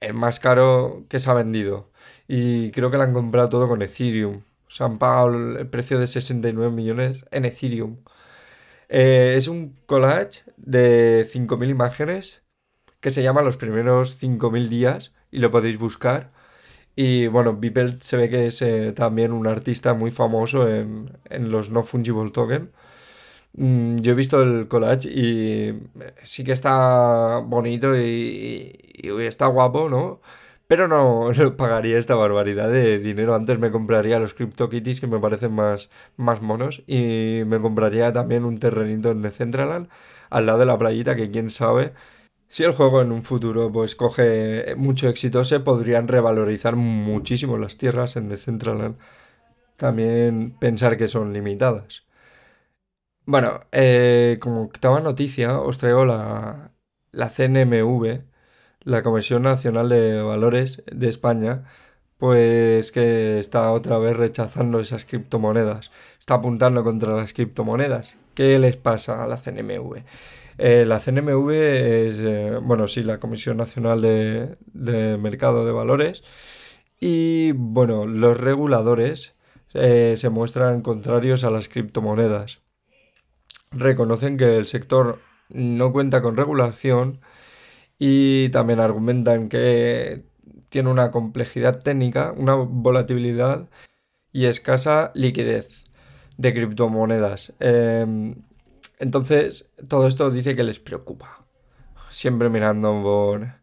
el 0.00 0.14
más 0.14 0.40
caro 0.40 1.04
que 1.08 1.18
se 1.18 1.30
ha 1.30 1.34
vendido. 1.34 1.90
Y 2.28 2.70
creo 2.72 2.90
que 2.90 2.98
lo 2.98 3.04
han 3.04 3.14
comprado 3.14 3.48
todo 3.48 3.68
con 3.68 3.82
Ethereum. 3.82 4.42
Se 4.68 4.84
han 4.84 4.98
pagado 4.98 5.58
el 5.58 5.66
precio 5.68 5.98
de 5.98 6.06
69 6.06 6.72
millones 6.74 7.24
en 7.30 7.44
Ethereum. 7.44 7.98
Eh, 8.88 9.34
es 9.36 9.48
un 9.48 9.76
collage 9.86 10.42
de 10.56 11.26
5.000 11.30 11.70
imágenes 11.70 12.42
que 13.00 13.10
se 13.10 13.22
llama 13.22 13.42
Los 13.42 13.56
primeros 13.56 14.14
5000 14.16 14.68
días 14.68 15.14
y 15.30 15.40
lo 15.40 15.50
podéis 15.50 15.78
buscar. 15.78 16.32
Y 16.96 17.28
bueno, 17.28 17.56
Beeple 17.56 17.98
se 18.00 18.16
ve 18.16 18.28
que 18.28 18.46
es 18.46 18.60
eh, 18.62 18.92
también 18.92 19.32
un 19.32 19.46
artista 19.46 19.94
muy 19.94 20.10
famoso 20.10 20.68
en, 20.68 21.12
los 21.30 21.70
no 21.70 21.84
fungible 21.84 22.30
token. 22.30 22.72
Mm, 23.54 23.98
yo 23.98 24.12
he 24.12 24.14
visto 24.14 24.42
el 24.42 24.68
collage 24.68 25.08
y 25.10 25.68
eh, 26.00 26.14
sí 26.22 26.44
que 26.44 26.52
está 26.52 27.38
bonito 27.38 27.96
y, 27.96 28.78
está 29.20 29.46
guapo, 29.46 29.88
¿no? 29.88 30.20
Pero 30.66 30.88
no, 30.88 31.30
pagaría 31.56 31.98
esta 31.98 32.14
barbaridad 32.14 32.70
de 32.70 32.98
dinero. 32.98 33.34
Antes 33.34 33.58
me 33.58 33.70
compraría 33.70 34.18
los 34.18 34.34
CryptoKitties 34.34 35.00
que 35.00 35.06
me 35.06 35.18
parecen 35.20 35.52
más, 35.52 35.90
más 36.16 36.42
monos 36.42 36.82
y 36.86 37.42
me 37.46 37.60
compraría 37.60 38.12
también 38.12 38.44
un 38.44 38.58
terrenito 38.58 39.10
en 39.10 39.22
Decentraland 39.22 39.88
al 40.30 40.46
lado 40.46 40.58
de 40.60 40.66
la 40.66 40.78
playita 40.78 41.16
que 41.16 41.30
quién 41.30 41.50
sabe 41.50 41.94
si 42.48 42.64
el 42.64 42.72
juego 42.72 43.02
en 43.02 43.12
un 43.12 43.22
futuro 43.22 43.70
pues 43.70 43.94
coge 43.94 44.74
mucho 44.76 45.08
éxito, 45.08 45.44
se 45.44 45.60
podrían 45.60 46.08
revalorizar 46.08 46.76
muchísimo 46.76 47.58
las 47.58 47.76
tierras 47.76 48.16
en 48.16 48.28
Decentraland. 48.28 48.96
También 49.76 50.56
pensar 50.58 50.96
que 50.96 51.08
son 51.08 51.32
limitadas. 51.32 52.07
Bueno, 53.28 53.60
eh, 53.72 54.38
como 54.40 54.62
octava 54.62 55.00
noticia, 55.00 55.60
os 55.60 55.76
traigo 55.76 56.06
la, 56.06 56.72
la 57.12 57.28
CNMV, 57.28 58.22
la 58.84 59.02
Comisión 59.02 59.42
Nacional 59.42 59.90
de 59.90 60.22
Valores 60.22 60.82
de 60.90 61.08
España, 61.10 61.64
pues 62.16 62.90
que 62.90 63.38
está 63.38 63.70
otra 63.72 63.98
vez 63.98 64.16
rechazando 64.16 64.80
esas 64.80 65.04
criptomonedas. 65.04 65.90
Está 66.18 66.34
apuntando 66.36 66.84
contra 66.84 67.14
las 67.16 67.34
criptomonedas. 67.34 68.18
¿Qué 68.34 68.58
les 68.58 68.78
pasa 68.78 69.22
a 69.22 69.26
la 69.26 69.36
CNMV? 69.36 70.04
Eh, 70.58 70.84
la 70.86 70.98
CNMV 70.98 71.50
es, 71.50 72.20
eh, 72.20 72.58
bueno, 72.62 72.88
sí, 72.88 73.02
la 73.02 73.20
Comisión 73.20 73.58
Nacional 73.58 74.00
de, 74.00 75.18
Mercado 75.18 75.66
de 75.66 75.72
Valores. 75.72 76.24
Y, 77.00 77.52
bueno, 77.52 78.06
los 78.06 78.38
reguladores 78.40 79.36
se 79.72 80.28
muestran 80.30 80.80
contrarios 80.82 81.44
a 81.44 81.50
las 81.50 81.68
criptomonedas. 81.68 82.62
Reconocen 83.70 84.36
que 84.36 84.56
el 84.56 84.66
sector 84.66 85.20
no 85.50 85.92
cuenta 85.92 86.22
con 86.22 86.36
regulación 86.36 87.20
y 87.98 88.48
también 88.50 88.80
argumentan 88.80 89.48
que 89.48 90.24
tiene 90.68 90.90
una 90.90 91.10
complejidad 91.10 91.82
técnica, 91.82 92.32
una 92.36 92.54
volatilidad 92.54 93.68
y 94.32 94.46
escasa 94.46 95.10
liquidez 95.14 95.84
de 96.36 96.54
criptomonedas. 96.54 97.52
Em, 97.60 98.36
entonces, 98.98 99.72
todo 99.88 100.06
esto 100.06 100.30
dice 100.30 100.56
que 100.56 100.64
les 100.64 100.80
preocupa. 100.80 101.46
Siempre 102.10 102.48
mirando 102.48 103.02
por, 103.02 103.54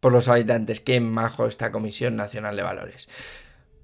por 0.00 0.12
los 0.12 0.28
habitantes. 0.28 0.80
Qué 0.80 1.00
majo 1.00 1.46
esta 1.46 1.72
Comisión 1.72 2.16
Nacional 2.16 2.56
de 2.56 2.62
Valores. 2.62 3.08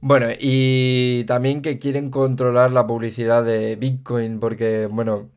Bueno, 0.00 0.28
y 0.38 1.24
también 1.24 1.62
que 1.62 1.78
quieren 1.78 2.10
controlar 2.10 2.70
la 2.72 2.86
publicidad 2.86 3.44
de 3.44 3.76
Bitcoin 3.76 4.38
porque, 4.40 4.86
bueno, 4.86 5.30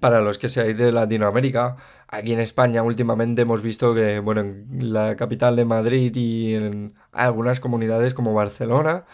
para 0.00 0.20
los 0.20 0.38
que 0.38 0.48
seáis 0.48 0.76
de 0.76 0.92
Latinoamérica, 0.92 1.76
aquí 2.08 2.32
en 2.32 2.40
España 2.40 2.82
últimamente 2.82 3.42
hemos 3.42 3.62
visto 3.62 3.94
que, 3.94 4.18
bueno, 4.18 4.40
en 4.40 4.92
la 4.92 5.16
capital 5.16 5.56
de 5.56 5.64
Madrid 5.64 6.14
y 6.16 6.54
en 6.54 6.94
algunas 7.12 7.60
comunidades 7.60 8.14
como 8.14 8.34
Barcelona, 8.34 9.04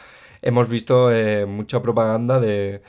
hemos 0.42 0.68
visto 0.68 1.12
eh, 1.12 1.46
mucha 1.46 1.82
propaganda 1.82 2.40
de 2.40 2.82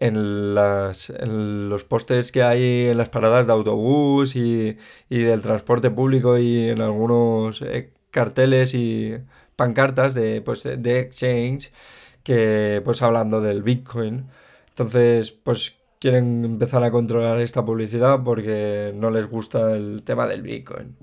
en, 0.00 0.54
las, 0.54 1.10
los 1.10 1.84
pósters 1.84 2.32
que 2.32 2.42
hay 2.42 2.88
en 2.88 2.98
las 2.98 3.08
paradas 3.08 3.46
de 3.46 3.52
autobús 3.52 4.34
y, 4.34 4.76
y 5.08 5.18
del 5.18 5.42
transporte 5.42 5.90
público 5.90 6.38
y 6.38 6.70
en 6.70 6.80
algunos 6.80 7.62
eh, 7.62 7.92
carteles 8.10 8.74
y 8.74 9.16
pancartas 9.56 10.14
de, 10.14 10.42
pues, 10.42 10.64
de 10.64 10.98
exchange 11.00 11.70
que 12.24 12.80
pues 12.84 13.02
hablando 13.02 13.40
del 13.40 13.62
Bitcoin. 13.62 14.28
Entonces, 14.68 15.32
pues 15.32 15.81
quieren 16.02 16.44
empezar 16.44 16.82
a 16.82 16.90
controlar 16.90 17.38
esta 17.38 17.64
publicidad 17.64 18.24
porque 18.24 18.92
no 18.96 19.12
les 19.12 19.28
gusta 19.30 19.76
el 19.76 20.02
tema 20.02 20.26
del 20.26 20.42
Bitcoin. 20.42 20.96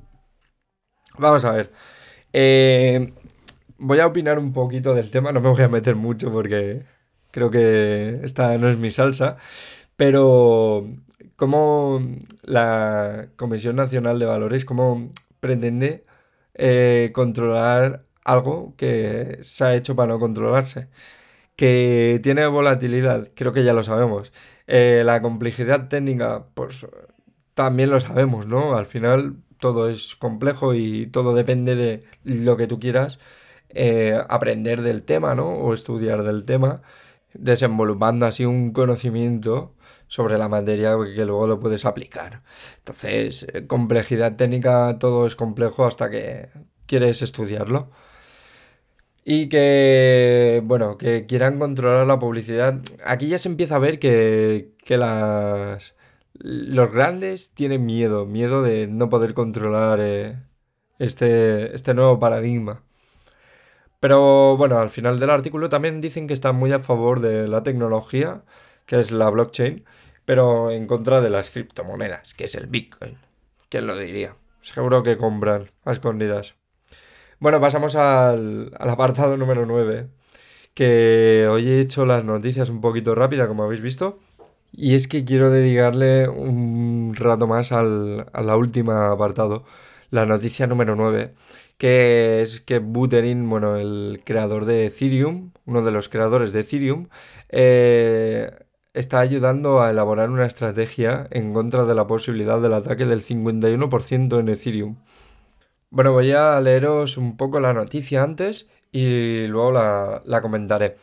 Vamos 1.17 1.45
a 1.45 1.53
ver. 1.53 1.71
Eh, 2.33 3.13
voy 3.77 3.99
a 3.99 4.07
opinar 4.07 4.37
un 4.39 4.51
poquito 4.51 4.93
del 4.93 5.09
tema, 5.09 5.31
no 5.31 5.39
me 5.39 5.49
voy 5.49 5.61
a 5.61 5.69
meter 5.69 5.95
mucho 5.95 6.29
porque 6.33 6.83
creo 7.31 7.49
que 7.49 8.19
esta 8.23 8.57
no 8.57 8.67
es 8.67 8.77
mi 8.77 8.91
salsa, 8.91 9.37
pero 9.95 10.85
cómo 11.37 12.01
la 12.43 13.29
Comisión 13.37 13.77
Nacional 13.77 14.19
de 14.19 14.25
Valores, 14.25 14.65
cómo 14.65 15.07
pretende 15.39 16.05
eh, 16.55 17.11
controlar 17.13 18.05
algo 18.25 18.75
que 18.77 19.39
se 19.43 19.63
ha 19.63 19.75
hecho 19.75 19.95
para 19.95 20.13
no 20.13 20.19
controlarse, 20.19 20.89
que 21.55 22.19
tiene 22.23 22.47
volatilidad, 22.47 23.29
creo 23.35 23.53
que 23.53 23.63
ya 23.63 23.73
lo 23.73 23.83
sabemos. 23.83 24.33
Eh, 24.71 25.01
la 25.03 25.19
complejidad 25.23 25.87
técnica, 25.87 26.45
pues 26.53 26.85
también 27.55 27.89
lo 27.89 27.99
sabemos, 27.99 28.45
¿no? 28.45 28.77
Al 28.77 28.85
final 28.85 29.37
todo 29.57 29.89
es 29.89 30.15
complejo 30.15 30.75
y 30.75 31.07
todo 31.07 31.33
depende 31.33 31.75
de 31.75 32.03
lo 32.23 32.55
que 32.55 32.67
tú 32.67 32.79
quieras 32.79 33.19
eh, 33.69 34.21
aprender 34.29 34.83
del 34.83 35.01
tema, 35.03 35.33
¿no? 35.33 35.49
O 35.49 35.73
estudiar 35.73 36.21
del 36.23 36.45
tema, 36.45 36.83
desenvolupando 37.33 38.27
así 38.27 38.45
un 38.45 38.71
conocimiento 38.71 39.75
sobre 40.07 40.37
la 40.37 40.49
materia 40.49 40.95
que 41.15 41.25
luego 41.25 41.47
lo 41.47 41.59
puedes 41.59 41.85
aplicar. 41.85 42.43
Entonces, 42.77 43.47
eh, 43.51 43.65
complejidad 43.65 44.35
técnica, 44.35 44.97
todo 44.99 45.25
es 45.25 45.35
complejo 45.35 45.87
hasta 45.87 46.11
que 46.11 46.49
quieres 46.85 47.23
estudiarlo. 47.23 47.89
Y 49.31 49.47
que, 49.47 50.59
bueno, 50.65 50.97
que 50.97 51.27
quieran 51.27 51.59
controlar 51.59 52.07
la 52.07 52.17
publicidad. 52.17 52.79
Aquí 53.05 53.27
ya 53.27 53.37
se 53.37 53.47
empieza 53.47 53.75
a 53.75 53.79
ver 53.79 53.99
que, 53.99 54.73
que 54.83 54.97
las, 54.97 55.93
los 56.33 56.91
grandes 56.91 57.51
tienen 57.51 57.85
miedo, 57.85 58.25
miedo 58.25 58.63
de 58.63 58.87
no 58.87 59.07
poder 59.09 59.35
controlar 59.35 59.99
eh, 60.01 60.39
este, 60.97 61.75
este 61.75 61.93
nuevo 61.93 62.19
paradigma. 62.19 62.81
Pero 63.99 64.57
bueno, 64.57 64.79
al 64.79 64.89
final 64.89 65.19
del 65.19 65.29
artículo 65.29 65.69
también 65.69 66.01
dicen 66.01 66.25
que 66.25 66.33
están 66.33 66.55
muy 66.55 66.71
a 66.71 66.79
favor 66.79 67.19
de 67.19 67.47
la 67.47 67.61
tecnología, 67.61 68.41
que 68.87 68.99
es 68.99 69.11
la 69.11 69.29
blockchain, 69.29 69.85
pero 70.25 70.71
en 70.71 70.87
contra 70.87 71.21
de 71.21 71.29
las 71.29 71.51
criptomonedas, 71.51 72.33
que 72.33 72.45
es 72.45 72.55
el 72.55 72.65
Bitcoin. 72.65 73.19
¿Quién 73.69 73.85
lo 73.85 73.95
diría? 73.95 74.35
Seguro 74.61 75.03
que 75.03 75.17
compran 75.17 75.69
a 75.85 75.91
escondidas. 75.91 76.58
Bueno, 77.39 77.61
pasamos 77.61 77.95
al, 77.95 78.71
apartado 78.79 79.37
número 79.37 79.65
9, 79.65 80.09
que 80.73 81.47
hoy 81.49 81.69
he 81.69 81.79
hecho 81.79 82.05
las 82.05 82.25
noticias 82.25 82.69
un 82.69 82.81
poquito 82.81 83.15
rápida, 83.15 83.47
como 83.47 83.63
habéis 83.63 83.81
visto. 83.81 84.19
Y 84.73 84.95
es 84.95 85.07
que 85.07 85.25
quiero 85.25 85.49
dedicarle 85.49 86.27
un 86.27 87.15
rato 87.15 87.47
más 87.47 87.71
al, 87.71 88.27
a 88.33 88.41
la 88.43 88.57
última 88.57 89.11
apartado, 89.11 89.63
la 90.11 90.25
noticia 90.25 90.67
número 90.67 90.95
9, 90.97 91.33
que 91.77 92.41
es 92.41 92.61
que 92.61 92.79
Buterin, 92.79 93.49
bueno, 93.49 93.77
el 93.77 94.21
creador 94.25 94.65
de 94.65 94.87
Ethereum, 94.87 95.51
uno 95.65 95.83
de 95.83 95.91
los 95.91 96.09
creadores 96.09 96.51
de 96.53 96.61
Ethereum, 96.61 97.07
eh, 97.49 98.51
está 98.93 99.19
ayudando 99.21 99.81
a 99.81 99.91
elaborar 99.91 100.29
una 100.29 100.45
estrategia 100.45 101.27
en 101.31 101.53
contra 101.53 101.85
de 101.85 101.95
la 101.95 102.07
posibilidad 102.07 102.61
del 102.61 102.73
ataque 102.73 103.05
del 103.05 103.23
51% 103.23 104.39
en 104.39 104.49
Ethereum. 104.49 104.97
Bueno, 105.91 106.13
voy 106.13 106.31
a 106.31 106.59
leeros 106.61 107.17
un 107.17 107.35
poco 107.35 107.59
la 107.59 107.73
noticia 107.73 108.23
antes 108.23 108.69
y 108.91 109.47
luego 109.47 109.71
la, 109.71 110.41
comentaré. 110.41 110.97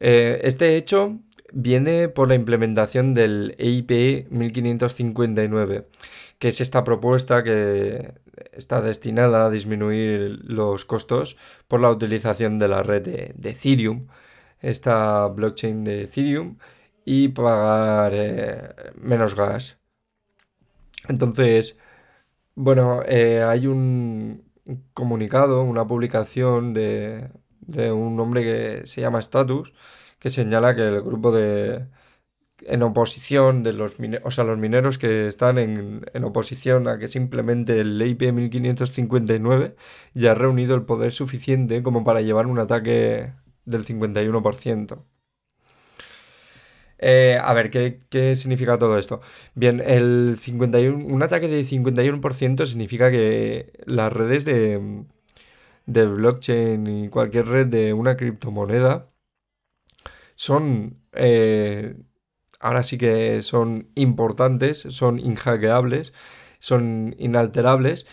Eh, 0.00 0.40
este 0.44 0.76
hecho 0.76 1.18
viene 1.52 2.08
por 2.08 2.28
la 2.28 2.36
implementación 2.36 3.14
del 3.14 3.56
EIP 3.58 4.30
1559, 4.30 5.88
que 6.38 6.48
es 6.48 6.60
esta 6.60 6.84
propuesta 6.84 7.42
que 7.42 8.14
está 8.52 8.80
destinada 8.80 9.46
a 9.46 9.50
disminuir 9.50 10.38
los 10.44 10.84
costos 10.84 11.36
por 11.66 11.80
la 11.80 11.90
utilización 11.90 12.58
de 12.58 12.68
la 12.68 12.82
red 12.84 13.02
de, 13.02 13.50
Ethereum, 13.50 14.06
esta 14.60 15.26
blockchain 15.28 15.84
de 15.84 16.02
Ethereum, 16.02 16.58
y 17.04 17.28
pagar 17.28 18.12
eh, 18.14 18.74
menos 18.96 19.34
gas. 19.34 19.78
Entonces, 21.08 21.78
bueno, 22.56 23.02
eh, 23.06 23.42
hay 23.42 23.66
un 23.68 24.44
comunicado, 24.94 25.62
una 25.62 25.86
publicación 25.86 26.74
de, 26.74 27.30
de 27.60 27.92
un 27.92 28.18
hombre 28.20 28.42
que 28.42 28.86
se 28.86 29.00
llama 29.00 29.20
Status, 29.20 29.72
que 30.18 30.30
señala 30.30 30.74
que 30.76 30.82
el 30.82 31.02
grupo 31.02 31.32
de 31.32 31.88
en 32.62 32.82
oposición 32.82 33.62
de 33.62 33.72
los 33.74 34.00
mineros, 34.00 34.26
o 34.26 34.30
sea, 34.30 34.44
los 34.44 34.58
mineros 34.58 34.98
que 34.98 35.26
están 35.28 35.58
en, 35.58 36.06
en 36.14 36.24
oposición 36.24 36.88
a 36.88 36.98
que 36.98 37.08
simplemente 37.08 37.80
el 37.80 38.00
IP 38.02 38.32
1559 38.32 39.76
ya 40.14 40.32
ha 40.32 40.34
reunido 40.34 40.74
el 40.74 40.84
poder 40.84 41.12
suficiente 41.12 41.82
como 41.82 42.04
para 42.04 42.22
llevar 42.22 42.46
un 42.46 42.58
ataque 42.58 43.34
del 43.64 43.84
51%. 43.84 45.04
Eh, 46.98 47.38
a 47.42 47.52
ver, 47.54 47.70
¿qué, 47.70 48.00
¿qué, 48.08 48.36
significa 48.36 48.78
todo 48.78 48.98
esto? 48.98 49.20
Bien, 49.54 49.82
el 49.84 50.36
51, 50.40 51.04
un 51.06 51.22
ataque 51.22 51.48
de 51.48 51.64
51% 51.64 52.66
significa 52.66 53.10
que 53.10 53.72
las 53.86 54.12
redes 54.12 54.44
de, 54.44 55.04
de 55.86 56.06
blockchain 56.06 56.86
y 56.86 57.08
cualquier 57.08 57.46
red 57.46 57.66
de 57.68 57.92
una 57.94 58.16
criptomoneda 58.16 59.10
son, 60.36 61.00
eh, 61.12 61.96
ahora 62.60 62.82
sí 62.82 62.98
que 62.98 63.42
son 63.42 63.90
importantes, 63.94 64.80
son 64.90 65.18
inhackeables, 65.18 66.12
son 66.58 67.14
inalterables, 67.18 68.06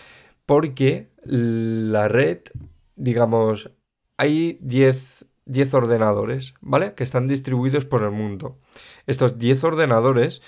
porque 0.46 1.12
la 1.24 2.08
red, 2.08 2.39
digamos, 2.96 3.72
hay 4.17 4.58
10, 4.62 5.26
10 5.46 5.74
ordenadores, 5.74 6.54
¿vale? 6.62 6.94
Que 6.96 7.04
están 7.04 7.28
distribuidos 7.28 7.86
por 7.86 8.04
el 8.04 8.12
mundo. 8.12 8.58
Estos 9.08 9.38
10 9.38 9.64
ordenadores 9.64 10.42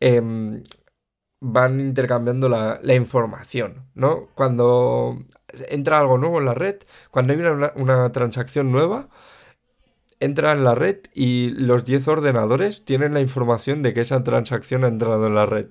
em, 0.00 0.62
van 1.40 1.80
intercambiando 1.80 2.48
la, 2.48 2.94
información, 2.94 3.86
¿no? 3.94 4.28
Cuando 4.34 5.18
entra 5.68 5.98
algo 5.98 6.18
nuevo 6.18 6.38
en 6.38 6.46
la 6.46 6.54
red, 6.54 6.76
cuando 7.10 7.32
hay 7.32 7.40
una, 7.40 7.72
una 7.76 8.12
transacción 8.12 8.72
nueva, 8.72 9.08
entra 10.20 10.52
en 10.52 10.64
la 10.64 10.74
red 10.74 10.98
y 11.14 11.50
los 11.50 11.84
10 11.84 12.06
ordenadores 12.08 12.84
tienen 12.84 13.14
la 13.14 13.20
información 13.20 13.82
de 13.82 13.92
que 13.92 14.02
esa 14.02 14.22
transacción 14.22 14.84
ha 14.84 14.88
entrado 14.88 15.26
en 15.26 15.34
la 15.34 15.46
red. 15.46 15.68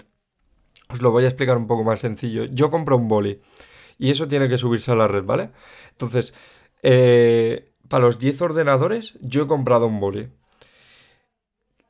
Os 0.89 1.01
lo 1.01 1.11
voy 1.11 1.23
a 1.23 1.27
explicar 1.27 1.57
un 1.57 1.67
poco 1.67 1.83
más 1.83 2.01
sencillo. 2.01 2.45
Yo 2.45 2.69
compro 2.69 2.97
un 2.97 3.07
boli 3.07 3.41
y 3.97 4.09
eso 4.09 4.27
tiene 4.27 4.49
que 4.49 4.57
subirse 4.57 4.91
a 4.91 4.95
la 4.95 5.07
red, 5.07 5.23
¿vale? 5.23 5.51
Entonces, 5.91 6.33
eh, 6.83 7.71
para 7.87 8.05
los 8.05 8.19
10 8.19 8.41
ordenadores 8.41 9.17
yo 9.21 9.43
he 9.43 9.47
comprado 9.47 9.87
un 9.87 9.99
boli. 9.99 10.29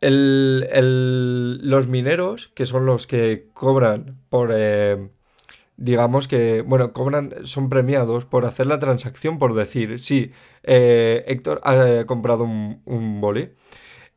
los 0.01 1.87
mineros, 1.87 2.47
que 2.55 2.65
son 2.65 2.85
los 2.85 3.07
que 3.07 3.49
cobran 3.53 4.19
por... 4.29 4.51
Eh, 4.53 5.09
digamos 5.81 6.27
que, 6.27 6.61
bueno, 6.61 6.93
cobran, 6.93 7.33
son 7.43 7.69
premiados 7.69 8.25
por 8.25 8.45
hacer 8.45 8.67
la 8.67 8.77
transacción, 8.79 9.39
por 9.39 9.55
decir, 9.55 9.99
sí, 9.99 10.31
eh, 10.63 11.23
Héctor 11.27 11.59
ha 11.63 12.05
comprado 12.05 12.43
un, 12.43 13.21
boli. 13.21 13.53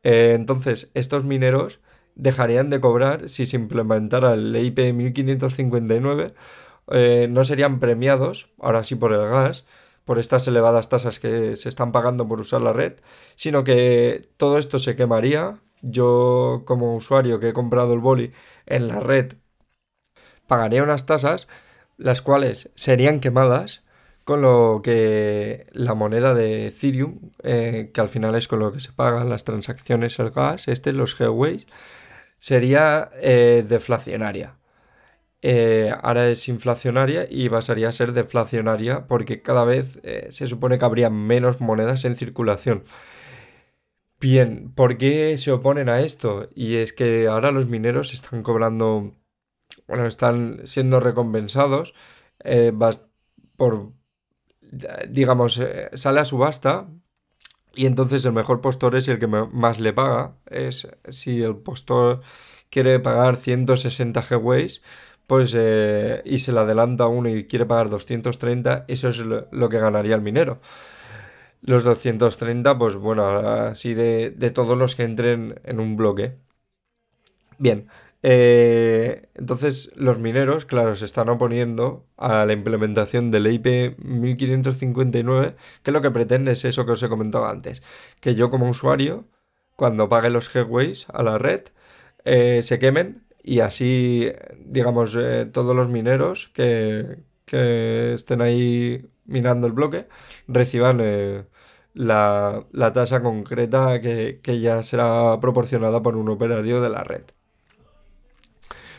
Eh, 0.03 0.33
entonces, 0.35 0.91
estos 0.93 1.23
mineros 1.23 1.79
dejarían 2.15 2.69
de 2.69 2.79
cobrar 2.79 3.29
si 3.29 3.47
se 3.47 3.57
implementara 3.57 4.35
el 4.35 4.55
IP 4.55 4.93
1559, 4.93 6.33
eh, 6.91 7.27
no 7.31 7.43
serían 7.43 7.79
premiados, 7.79 8.51
ahora 8.59 8.83
sí 8.83 8.95
por 8.95 9.13
el 9.13 9.27
gas, 9.27 9.65
por 10.05 10.19
estas 10.19 10.47
elevadas 10.47 10.89
tasas 10.89 11.19
que 11.19 11.55
se 11.55 11.69
están 11.69 11.91
pagando 11.91 12.27
por 12.27 12.39
usar 12.39 12.61
la 12.61 12.73
red, 12.73 12.93
sino 13.35 13.63
que 13.63 14.29
todo 14.37 14.57
esto 14.57 14.79
se 14.79 14.95
quemaría. 14.95 15.59
Yo 15.81 16.63
como 16.65 16.95
usuario 16.95 17.39
que 17.39 17.49
he 17.49 17.53
comprado 17.53 17.93
el 17.93 17.99
boli 17.99 18.31
en 18.65 18.87
la 18.87 18.99
red 18.99 19.33
pagaría 20.47 20.83
unas 20.83 21.05
tasas, 21.05 21.47
las 21.97 22.21
cuales 22.21 22.69
serían 22.75 23.19
quemadas, 23.19 23.83
con 24.23 24.41
lo 24.41 24.81
que 24.83 25.63
la 25.71 25.93
moneda 25.93 26.33
de 26.33 26.67
Ethereum, 26.67 27.31
eh, 27.43 27.91
que 27.93 28.01
al 28.01 28.09
final 28.09 28.35
es 28.35 28.47
con 28.47 28.59
lo 28.59 28.71
que 28.71 28.79
se 28.79 28.91
pagan 28.91 29.29
las 29.29 29.43
transacciones, 29.43 30.19
el 30.19 30.31
gas, 30.31 30.67
este, 30.67 30.93
los 30.93 31.17
gateways, 31.17 31.67
sería 32.39 33.11
eh, 33.21 33.63
deflacionaria. 33.67 34.57
Eh, 35.47 35.93
ahora 36.01 36.29
es 36.29 36.47
inflacionaria 36.47 37.27
y 37.29 37.49
pasaría 37.49 37.89
a 37.89 37.91
ser 37.91 38.13
deflacionaria 38.13 39.05
porque 39.07 39.41
cada 39.43 39.63
vez 39.63 40.01
se 40.29 40.47
supone 40.47 40.79
que 40.79 40.85
habría 40.85 41.09
menos 41.11 41.61
monedas 41.61 42.03
en 42.05 42.15
circulación. 42.15 42.83
Bien, 44.19 44.71
¿por 44.73 44.97
qué 44.97 45.37
se 45.37 45.51
oponen 45.51 45.89
a 45.89 46.01
esto? 46.01 46.49
Y 46.55 46.77
es 46.77 46.93
que 46.93 47.27
ahora 47.27 47.51
los 47.51 47.67
mineros 47.67 48.13
están 48.13 48.43
cobrando, 48.43 49.13
bueno, 49.87 50.07
están 50.07 50.61
siendo 50.65 50.99
recompensados 50.99 51.93
eh, 52.43 52.73
por, 53.57 53.91
digamos, 55.09 55.59
eh, 55.59 55.89
sale 55.93 56.21
a 56.21 56.25
subasta 56.25 56.89
y 57.75 57.85
entonces 57.87 58.25
el 58.25 58.33
mejor 58.33 58.61
postor 58.61 58.95
es 58.95 59.07
el 59.09 59.19
que 59.19 59.27
más 59.27 59.79
le 59.79 59.93
paga. 59.93 60.37
Es 60.47 60.87
si 61.09 61.41
el 61.43 61.57
postor 61.57 62.21
quiere 62.69 62.99
pagar 62.99 63.37
160 63.37 64.21
GWs, 64.21 64.81
pues 65.27 65.53
eh, 65.57 66.21
y 66.25 66.39
se 66.39 66.51
le 66.51 66.59
adelanta 66.59 67.07
uno 67.07 67.29
y 67.29 67.45
quiere 67.47 67.65
pagar 67.65 67.89
230, 67.89 68.85
eso 68.87 69.09
es 69.09 69.19
lo, 69.19 69.69
que 69.69 69.79
ganaría 69.79 70.15
el 70.15 70.21
minero. 70.21 70.59
Los 71.61 71.83
230, 71.83 72.77
pues 72.77 72.95
bueno, 72.95 73.25
así 73.27 73.93
de, 73.93 74.31
de 74.31 74.51
todos 74.51 74.77
los 74.77 74.95
que 74.95 75.03
entren 75.03 75.59
en 75.63 75.79
un 75.79 75.95
bloque. 75.97 76.37
Bien, 77.57 77.87
eh, 78.27 79.29
entonces 79.35 79.91
los 79.95 80.17
mineros, 80.17 80.65
claro, 80.65 80.95
se 80.95 81.05
están 81.05 81.29
oponiendo 81.29 82.07
a 82.17 82.45
la 82.47 82.53
implementación 82.53 83.29
del 83.29 83.45
IP 83.45 83.99
1559, 83.99 85.55
que 85.83 85.91
lo 85.91 86.01
que 86.01 86.09
pretende 86.09 86.53
es 86.53 86.65
eso 86.65 86.87
que 86.87 86.93
os 86.93 87.03
he 87.03 87.09
comentado 87.09 87.45
antes, 87.45 87.83
que 88.21 88.33
yo 88.33 88.49
como 88.49 88.67
usuario, 88.67 89.27
cuando 89.75 90.09
pague 90.09 90.31
los 90.31 90.51
gateways 90.51 91.05
a 91.13 91.21
la 91.21 91.37
red, 91.37 91.65
eh, 92.23 92.61
se 92.63 92.79
quemen 92.79 93.24
y 93.47 93.59
así, 93.59 94.31
digamos, 94.57 95.15
eh, 95.15 95.45
todos 95.45 95.75
los 95.75 95.87
mineros 95.87 96.49
que, 96.53 97.19
estén 97.47 98.41
ahí 98.41 99.05
minando 99.25 99.67
el 99.67 99.73
bloque 99.73 100.07
reciban 100.47 100.99
eh, 100.99 101.45
la, 101.93 102.65
tasa 102.93 103.21
concreta 103.21 104.01
que, 104.01 104.59
ya 104.59 104.81
será 104.81 105.39
proporcionada 105.39 106.01
por 106.01 106.17
un 106.17 106.29
operario 106.29 106.81
de 106.81 106.89
la 106.89 107.03
red. 107.03 107.23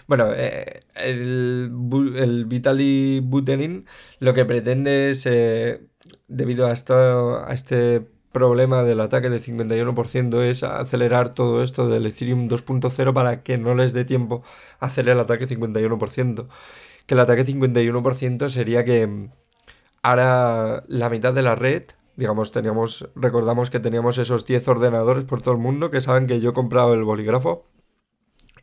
Bueno, 0.07 0.33
el, 0.33 1.73
el 2.15 2.45
Vitaly 2.45 3.21
Buterin 3.25 3.85
lo 4.21 4.33
que 4.33 4.45
pretende 4.45 5.11
es, 5.11 5.29
debido 6.29 6.69
a, 6.69 6.71
a 6.71 7.53
este 7.53 8.16
problema 8.37 8.83
del 8.83 9.01
ataque 9.01 9.31
de 9.31 9.41
51% 9.41 10.43
es 10.43 10.63
acelerar 10.63 11.31
todo 11.31 11.63
esto 11.63 11.89
del 11.89 12.05
Ethereum 12.05 12.49
2.0 12.49 13.15
para 13.15 13.43
que 13.43 13.57
no 13.57 13.75
les 13.75 13.95
dé 13.95 14.05
tiempo 14.05 14.43
a 14.79 14.87
hacer 14.87 15.09
el 15.09 15.19
ataque 15.21 15.49
51%. 15.49 16.47
Que 17.07 17.15
el 17.15 17.21
ataque 17.21 17.47
51% 17.47 18.51
sería 18.51 18.85
que 18.85 19.31
ahora 20.03 20.83
la 20.87 21.09
mitad 21.09 21.33
de 21.33 21.41
la 21.43 21.55
red, 21.55 21.85
digamos, 22.17 22.53
teníamos, 22.53 23.09
recordamos 23.15 23.71
que 23.71 23.81
teníamos 23.81 24.19
esos 24.19 24.45
10 24.45 24.69
ordenadores 24.69 25.25
por 25.25 25.41
todo 25.41 25.55
el 25.55 25.61
mundo 25.61 25.91
que 25.91 26.03
saben 26.03 26.27
que 26.27 26.41
yo 26.41 26.51
he 26.51 26.53
comprado 26.53 26.93
el 26.93 27.05
bolígrafo. 27.05 27.65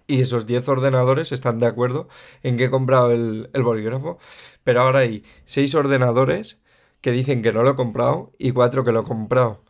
Y 0.05 0.21
esos 0.21 0.45
10 0.45 0.69
ordenadores 0.69 1.31
están 1.31 1.57
de 1.59 1.65
acuerdo 1.65 2.09
en 2.43 2.57
que 2.57 2.65
he 2.65 2.69
comprado 2.69 3.09
el, 3.11 3.49
el 3.53 3.63
bolígrafo. 3.63 4.19
Pero 4.63 4.81
ahora 4.83 4.99
hay 4.99 5.23
6 5.45 5.73
ordenadores 5.75 6.59
que 7.01 7.11
dicen 7.11 7.41
que 7.41 7.53
no 7.53 7.63
lo 7.63 7.71
he 7.71 7.75
comprado 7.75 8.31
y 8.37 8.51
4 8.51 8.85
que 8.85 8.91
lo 8.91 9.01
he 9.01 9.03
comprado. 9.03 9.62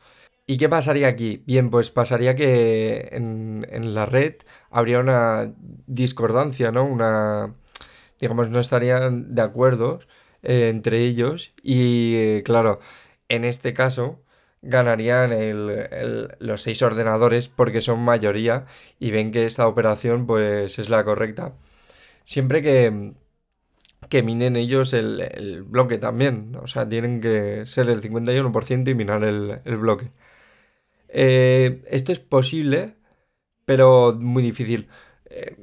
¿Y 0.45 0.57
qué 0.57 0.67
pasaría 0.67 1.07
aquí? 1.07 1.41
Bien, 1.45 1.69
pues 1.69 1.89
pasaría 1.89 2.35
que 2.35 3.09
en, 3.11 3.93
la 3.93 4.05
red 4.05 4.35
habría 4.69 4.99
una 4.99 5.53
discordancia, 5.87 6.71
¿no? 6.71 6.85
Una, 6.85 7.55
digamos, 8.19 8.49
no 8.49 8.59
estarían 8.59 9.35
de 9.35 9.41
acuerdo 9.41 9.99
eh, 10.43 10.69
entre 10.69 10.99
ellos 11.05 11.53
y, 11.63 12.41
claro, 12.43 12.79
en 13.29 13.45
este 13.45 13.73
caso 13.73 14.21
ganarían 14.61 15.31
los 16.39 16.61
seis 16.61 16.81
ordenadores 16.81 17.49
porque 17.49 17.81
son 17.81 17.99
mayoría 18.01 18.65
y 18.99 19.11
ven 19.11 19.31
que 19.31 19.45
esta 19.45 19.67
operación 19.67 20.27
pues 20.27 20.79
es 20.79 20.89
la 20.89 21.03
correcta. 21.05 21.53
Siempre 22.25 22.61
que, 22.61 23.13
que 24.09 24.23
minen 24.23 24.55
ellos 24.57 24.93
el, 24.93 25.63
bloque 25.63 25.97
también, 25.97 26.55
o 26.61 26.67
sea, 26.67 26.87
tienen 26.89 27.21
que 27.21 27.65
ser 27.65 27.89
el 27.89 28.01
51% 28.01 28.89
y 28.91 28.95
minar 28.95 29.23
el, 29.23 29.61
el 29.65 29.77
bloque. 29.77 30.11
Eh, 31.13 31.83
esto 31.89 32.11
es 32.11 32.19
posible, 32.19 32.95
pero 33.65 34.13
muy 34.19 34.43
difícil. 34.43 34.89
Eh, 35.29 35.55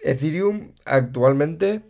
Ethereum 0.00 0.72
actualmente 0.84 1.82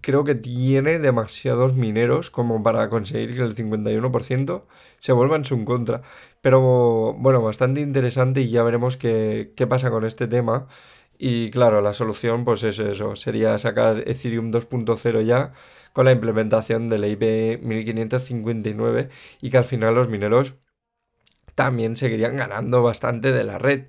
creo 0.00 0.24
que 0.24 0.34
tiene 0.34 0.98
demasiados 0.98 1.74
mineros 1.74 2.30
como 2.30 2.62
para 2.62 2.88
conseguir 2.90 3.34
que 3.34 3.42
el 3.42 3.54
51% 3.56 4.66
se 5.00 5.12
vuelva 5.12 5.36
en 5.36 5.44
su 5.44 5.64
contra. 5.64 6.02
Pero 6.42 7.14
bueno, 7.14 7.42
bastante 7.42 7.80
interesante 7.80 8.42
y 8.42 8.50
ya 8.50 8.62
veremos 8.62 8.96
qué, 8.96 9.52
qué 9.56 9.66
pasa 9.66 9.90
con 9.90 10.04
este 10.04 10.28
tema. 10.28 10.68
Y 11.18 11.50
claro, 11.50 11.80
la 11.80 11.94
solución 11.94 12.44
pues 12.44 12.62
es 12.64 12.78
eso, 12.78 13.16
sería 13.16 13.56
sacar 13.58 14.04
Ethereum 14.06 14.52
2.0 14.52 15.22
ya 15.24 15.52
con 15.94 16.04
la 16.04 16.12
implementación 16.12 16.90
del 16.90 17.06
IP 17.06 17.62
1559 17.62 19.08
y 19.40 19.50
que 19.50 19.56
al 19.56 19.64
final 19.64 19.94
los 19.94 20.08
mineros 20.10 20.54
también 21.56 21.96
seguirían 21.96 22.36
ganando 22.36 22.82
bastante 22.82 23.32
de 23.32 23.44
la 23.44 23.58
red. 23.58 23.86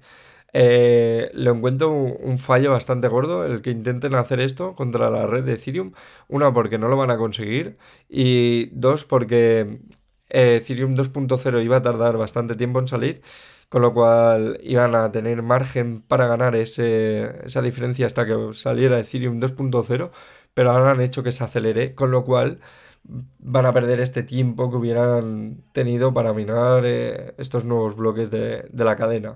Eh, 0.53 1.29
lo 1.33 1.51
encuentro 1.53 1.91
un, 1.91 2.39
fallo 2.39 2.71
bastante 2.71 3.07
gordo 3.09 3.45
el 3.45 3.61
que 3.61 3.71
intenten 3.71 4.15
hacer 4.15 4.39
esto 4.39 4.75
contra 4.75 5.11
la 5.11 5.27
red 5.27 5.43
de 5.43 5.53
Ethereum. 5.53 5.93
Una, 6.27 6.53
porque 6.53 6.79
no 6.79 6.87
lo 6.87 6.97
van 6.97 7.11
a 7.11 7.17
conseguir. 7.17 7.77
Y 8.09 8.67
dos, 8.71 9.05
porque 9.05 9.81
eh, 10.29 10.57
Ethereum 10.61 10.95
2.0 10.95 11.63
iba 11.63 11.77
a 11.77 11.81
tardar 11.83 12.17
bastante 12.17 12.55
tiempo 12.55 12.79
en 12.79 12.87
salir. 12.87 13.21
Con 13.69 13.81
lo 13.81 13.93
cual 13.93 14.59
iban 14.63 14.95
a 14.95 15.11
tener 15.11 15.41
margen 15.43 16.01
para 16.01 16.27
ganar 16.27 16.55
esa 16.55 17.61
diferencia 17.61 18.05
hasta 18.05 18.25
que 18.25 18.53
saliera 18.53 18.99
Ethereum 18.99 19.39
2.0. 19.41 20.11
Pero 20.53 20.71
ahora 20.71 20.91
han 20.91 21.01
hecho 21.01 21.23
que 21.23 21.31
se 21.31 21.43
acelere. 21.43 21.95
Con 21.95 22.11
lo 22.11 22.23
cual 22.23 22.59
van 23.07 23.65
a 23.65 23.71
perder 23.71 23.99
este 23.99 24.23
tiempo 24.23 24.69
que 24.69 24.77
hubieran 24.77 25.63
tenido 25.71 26.13
para 26.13 26.33
minar 26.33 26.83
eh, 26.85 27.33
estos 27.37 27.65
nuevos 27.65 27.95
bloques 27.95 28.29
de, 28.31 28.67
de 28.69 28.83
la 28.83 28.95
cadena. 28.95 29.35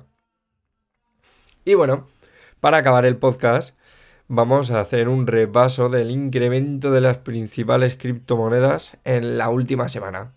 Y 1.64 1.76
bueno, 1.76 2.08
para 2.60 2.78
acabar 2.78 3.06
el 3.06 3.18
podcast, 3.18 3.78
vamos 4.28 4.72
a 4.72 4.80
hacer 4.80 5.10
un 5.10 5.28
repaso 5.28 5.90
del 5.90 6.12
incremento 6.12 6.92
de 6.92 7.02
las 7.02 7.18
principales 7.20 7.98
criptomonedas 7.98 8.98
en 9.04 9.38
la 9.38 9.50
última 9.50 9.90
semana. 9.90 10.34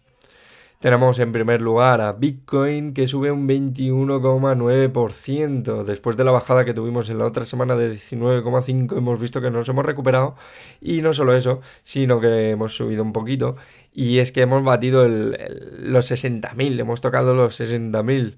Tenemos 0.85 1.19
en 1.19 1.33
primer 1.33 1.63
lugar 1.63 2.03
a 2.03 2.13
Bitcoin 2.13 2.93
que 2.93 3.07
sube 3.07 3.31
un 3.31 3.49
21,9%. 3.49 5.83
Después 5.83 6.19
de 6.19 6.25
la 6.25 6.31
bajada 6.31 6.67
que 6.67 6.75
tuvimos 6.75 7.09
en 7.09 7.17
la 7.17 7.25
otra 7.25 7.47
semana 7.47 7.75
de 7.75 7.91
19,5 7.91 8.99
hemos 8.99 9.19
visto 9.19 9.41
que 9.41 9.51
nos 9.51 9.67
hemos 9.67 9.87
recuperado. 9.87 10.37
Y 10.83 11.01
no 11.01 11.15
solo 11.15 11.35
eso, 11.35 11.63
sino 11.85 12.21
que 12.21 12.51
hemos 12.51 12.77
subido 12.77 13.03
un 13.03 13.15
poquito. 13.15 13.57
Y 13.95 14.19
es 14.19 14.31
que 14.31 14.43
hemos 14.43 14.63
batido 14.63 15.09
los 15.09 16.11
60.000, 16.11 16.79
hemos 16.79 17.01
tocado 17.01 17.33
los 17.33 17.59
60.000. 17.59 18.37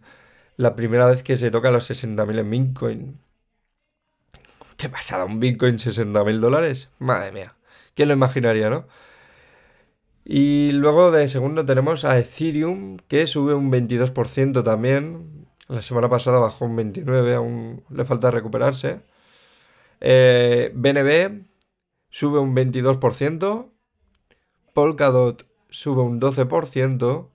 La 0.57 0.77
primera 0.77 1.07
vez 1.07 1.25
que 1.25 1.37
se 1.37 1.51
toca 1.51 1.73
los 1.73 1.91
60.000 1.91 2.39
en 2.39 2.51
Bitcoin. 2.51 3.19
¿Qué 4.77 4.89
pasada? 4.89 5.25
¿Un 5.25 5.41
Bitcoin 5.41 5.79
60.000 5.79 6.39
dólares? 6.39 6.91
Madre 7.01 7.33
mía. 7.33 7.57
¿Quién 7.95 8.07
lo 8.07 8.15
imaginaría, 8.15 8.71
no? 8.71 8.87
Y 10.29 10.73
luego 10.73 11.13
de 11.13 11.29
segundo 11.29 11.65
tenemos 11.65 12.05
a 12.05 12.19
Ethereum, 12.19 12.97
que 13.07 13.29
sube 13.29 13.55
un 13.55 13.71
22% 13.71 14.65
también. 14.65 15.47
La 15.69 15.83
semana 15.83 16.09
pasada 16.09 16.39
bajó 16.41 16.65
un 16.65 16.77
29%, 16.77 17.37
aún 17.37 17.85
le 17.91 18.05
falta 18.05 18.33
recuperarse. 18.33 19.03
BNB 20.01 21.09
eh, 21.11 21.45
sube 22.11 22.41
un 22.41 22.57
22%. 22.57 23.71
Polkadot 24.75 25.47
sube 25.71 26.03
un 26.03 26.21
12%. 26.21 27.29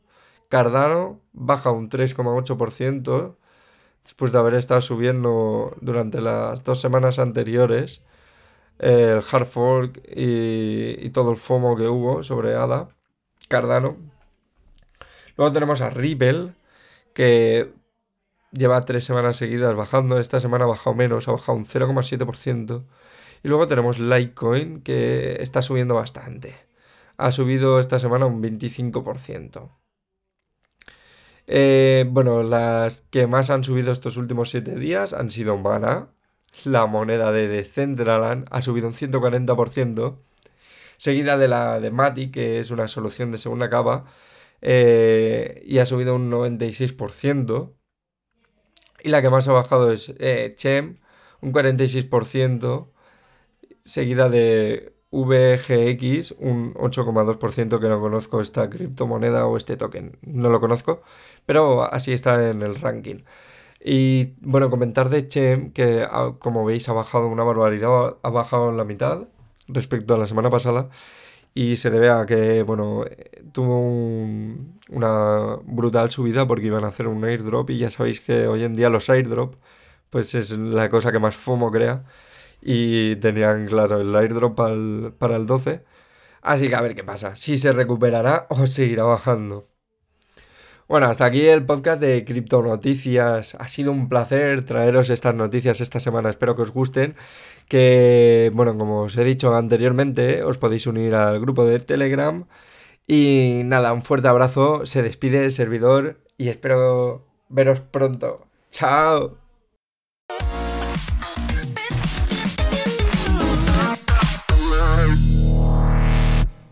Cardano 0.49 1.21
baja 1.31 1.71
un 1.71 1.89
3,8%. 1.89 3.37
Después 4.03 4.33
de 4.33 4.37
haber 4.37 4.55
estado 4.55 4.81
subiendo 4.81 5.77
durante 5.79 6.19
las 6.19 6.65
dos 6.65 6.81
semanas 6.81 7.19
anteriores 7.19 8.01
el 8.81 9.21
hard 9.31 9.45
fork 9.45 10.01
y, 10.07 11.09
todo 11.11 11.31
el 11.31 11.37
FOMO 11.37 11.75
que 11.77 11.87
hubo 11.87 12.23
sobre 12.23 12.55
ADA, 12.55 12.89
Cardano. 13.47 13.97
Luego 15.37 15.53
tenemos 15.53 15.81
a 15.81 15.91
Ripple, 15.91 16.53
que 17.13 17.73
lleva 18.51 18.81
tres 18.81 19.03
semanas 19.03 19.37
seguidas 19.37 19.75
bajando. 19.75 20.19
Esta 20.19 20.39
semana 20.39 20.65
ha 20.65 20.67
bajado 20.67 20.95
menos, 20.95 21.27
ha 21.27 21.33
bajado 21.33 21.57
un 21.57 21.65
0,7%. 21.65 22.85
Y 23.43 23.47
luego 23.47 23.67
tenemos 23.67 23.99
Litecoin, 23.99 24.81
que 24.81 25.37
está 25.41 25.61
subiendo 25.61 25.95
bastante. 25.95 26.55
Ha 27.17 27.31
subido 27.31 27.79
esta 27.79 27.99
semana 27.99 28.25
un 28.25 28.41
25%. 28.41 29.69
Eh, 31.47 32.05
bueno, 32.09 32.43
las 32.43 33.01
que 33.11 33.27
más 33.27 33.49
han 33.51 33.63
subido 33.63 33.91
estos 33.91 34.17
últimos 34.17 34.49
7 34.49 34.75
días 34.75 35.13
han 35.13 35.29
sido 35.29 35.57
Mana, 35.57 36.09
la 36.65 36.85
moneda 36.85 37.31
de 37.31 37.47
Decentraland 37.47 38.47
ha 38.51 38.61
subido 38.61 38.87
un 38.87 38.93
140%, 38.93 40.19
seguida 40.97 41.37
de 41.37 41.47
la 41.47 41.79
de 41.79 41.91
Mati, 41.91 42.31
que 42.31 42.59
es 42.59 42.71
una 42.71 42.87
solución 42.87 43.31
de 43.31 43.37
segunda 43.39 43.69
capa, 43.69 44.05
eh, 44.61 45.63
y 45.65 45.79
ha 45.79 45.85
subido 45.85 46.15
un 46.15 46.29
96%. 46.31 47.75
Y 49.03 49.09
la 49.09 49.21
que 49.21 49.29
más 49.29 49.47
ha 49.47 49.53
bajado 49.53 49.91
es 49.91 50.13
eh, 50.19 50.53
Chem, 50.55 50.99
un 51.41 51.53
46%, 51.53 52.91
seguida 53.83 54.29
de 54.29 54.93
VGX, 55.11 56.31
un 56.39 56.73
8,2% 56.75 57.79
que 57.79 57.89
no 57.89 57.99
conozco 57.99 58.41
esta 58.41 58.69
criptomoneda 58.69 59.45
o 59.45 59.57
este 59.57 59.75
token, 59.77 60.17
no 60.21 60.49
lo 60.49 60.59
conozco, 60.61 61.01
pero 61.45 61.83
así 61.91 62.13
está 62.13 62.49
en 62.49 62.61
el 62.61 62.75
ranking. 62.75 63.23
Y 63.83 64.35
bueno, 64.41 64.69
comentar 64.69 65.09
de 65.09 65.27
Chem, 65.27 65.71
que 65.71 66.05
ah, 66.09 66.35
como 66.39 66.65
veis 66.65 66.87
ha 66.89 66.93
bajado 66.93 67.27
una 67.27 67.43
barbaridad, 67.43 68.17
ha 68.21 68.29
bajado 68.29 68.69
en 68.69 68.77
la 68.77 68.85
mitad 68.85 69.27
respecto 69.67 70.13
a 70.13 70.17
la 70.17 70.27
semana 70.27 70.49
pasada. 70.49 70.89
Y 71.53 71.77
se 71.77 71.89
debe 71.91 72.09
a 72.09 72.25
que, 72.25 72.63
bueno, 72.63 73.05
tuvo 73.51 73.79
una 74.89 75.57
brutal 75.63 76.11
subida 76.11 76.47
porque 76.47 76.67
iban 76.67 76.85
a 76.85 76.89
hacer 76.89 77.07
un 77.07 77.23
airdrop 77.25 77.69
y 77.71 77.79
ya 77.79 77.89
sabéis 77.89 78.21
que 78.21 78.47
hoy 78.47 78.63
en 78.63 78.75
día 78.75 78.89
los 78.89 79.09
airdrop 79.09 79.55
pues 80.11 80.35
es 80.35 80.51
la 80.57 80.89
cosa 80.89 81.11
que 81.11 81.19
más 81.19 81.35
FOMO 81.35 81.71
crea. 81.71 82.05
Y 82.61 83.15
tenían, 83.17 83.67
claro, 83.67 84.01
el 84.01 84.15
airdrop 84.15 84.55
para 84.55 85.35
el 85.37 85.45
12. 85.47 85.83
Así 86.41 86.67
que 86.69 86.75
a 86.75 86.81
ver 86.81 86.95
qué 86.95 87.03
pasa, 87.03 87.35
si 87.35 87.57
se 87.57 87.71
recuperará 87.73 88.47
o 88.49 88.67
seguirá 88.67 89.03
bajando. 89.03 89.70
Bueno, 90.91 91.07
hasta 91.07 91.23
aquí 91.23 91.47
el 91.47 91.65
podcast 91.65 92.01
de 92.01 92.25
Cripto 92.25 92.61
Noticias. 92.61 93.55
Ha 93.57 93.69
sido 93.69 93.93
un 93.93 94.09
placer 94.09 94.65
traeros 94.65 95.09
estas 95.09 95.33
noticias 95.33 95.79
esta 95.79 96.01
semana. 96.01 96.29
Espero 96.29 96.53
que 96.57 96.63
os 96.63 96.73
gusten. 96.73 97.15
Que, 97.69 98.51
bueno, 98.53 98.77
como 98.77 99.03
os 99.03 99.15
he 99.15 99.23
dicho 99.23 99.55
anteriormente, 99.55 100.43
os 100.43 100.57
podéis 100.57 100.87
unir 100.87 101.15
al 101.15 101.39
grupo 101.39 101.63
de 101.63 101.79
Telegram. 101.79 102.45
Y 103.07 103.61
nada, 103.63 103.93
un 103.93 104.03
fuerte 104.03 104.27
abrazo. 104.27 104.85
Se 104.85 105.01
despide 105.01 105.45
el 105.45 105.51
servidor 105.51 106.19
y 106.37 106.49
espero 106.49 107.25
veros 107.47 107.79
pronto. 107.79 108.47
Chao. 108.69 109.40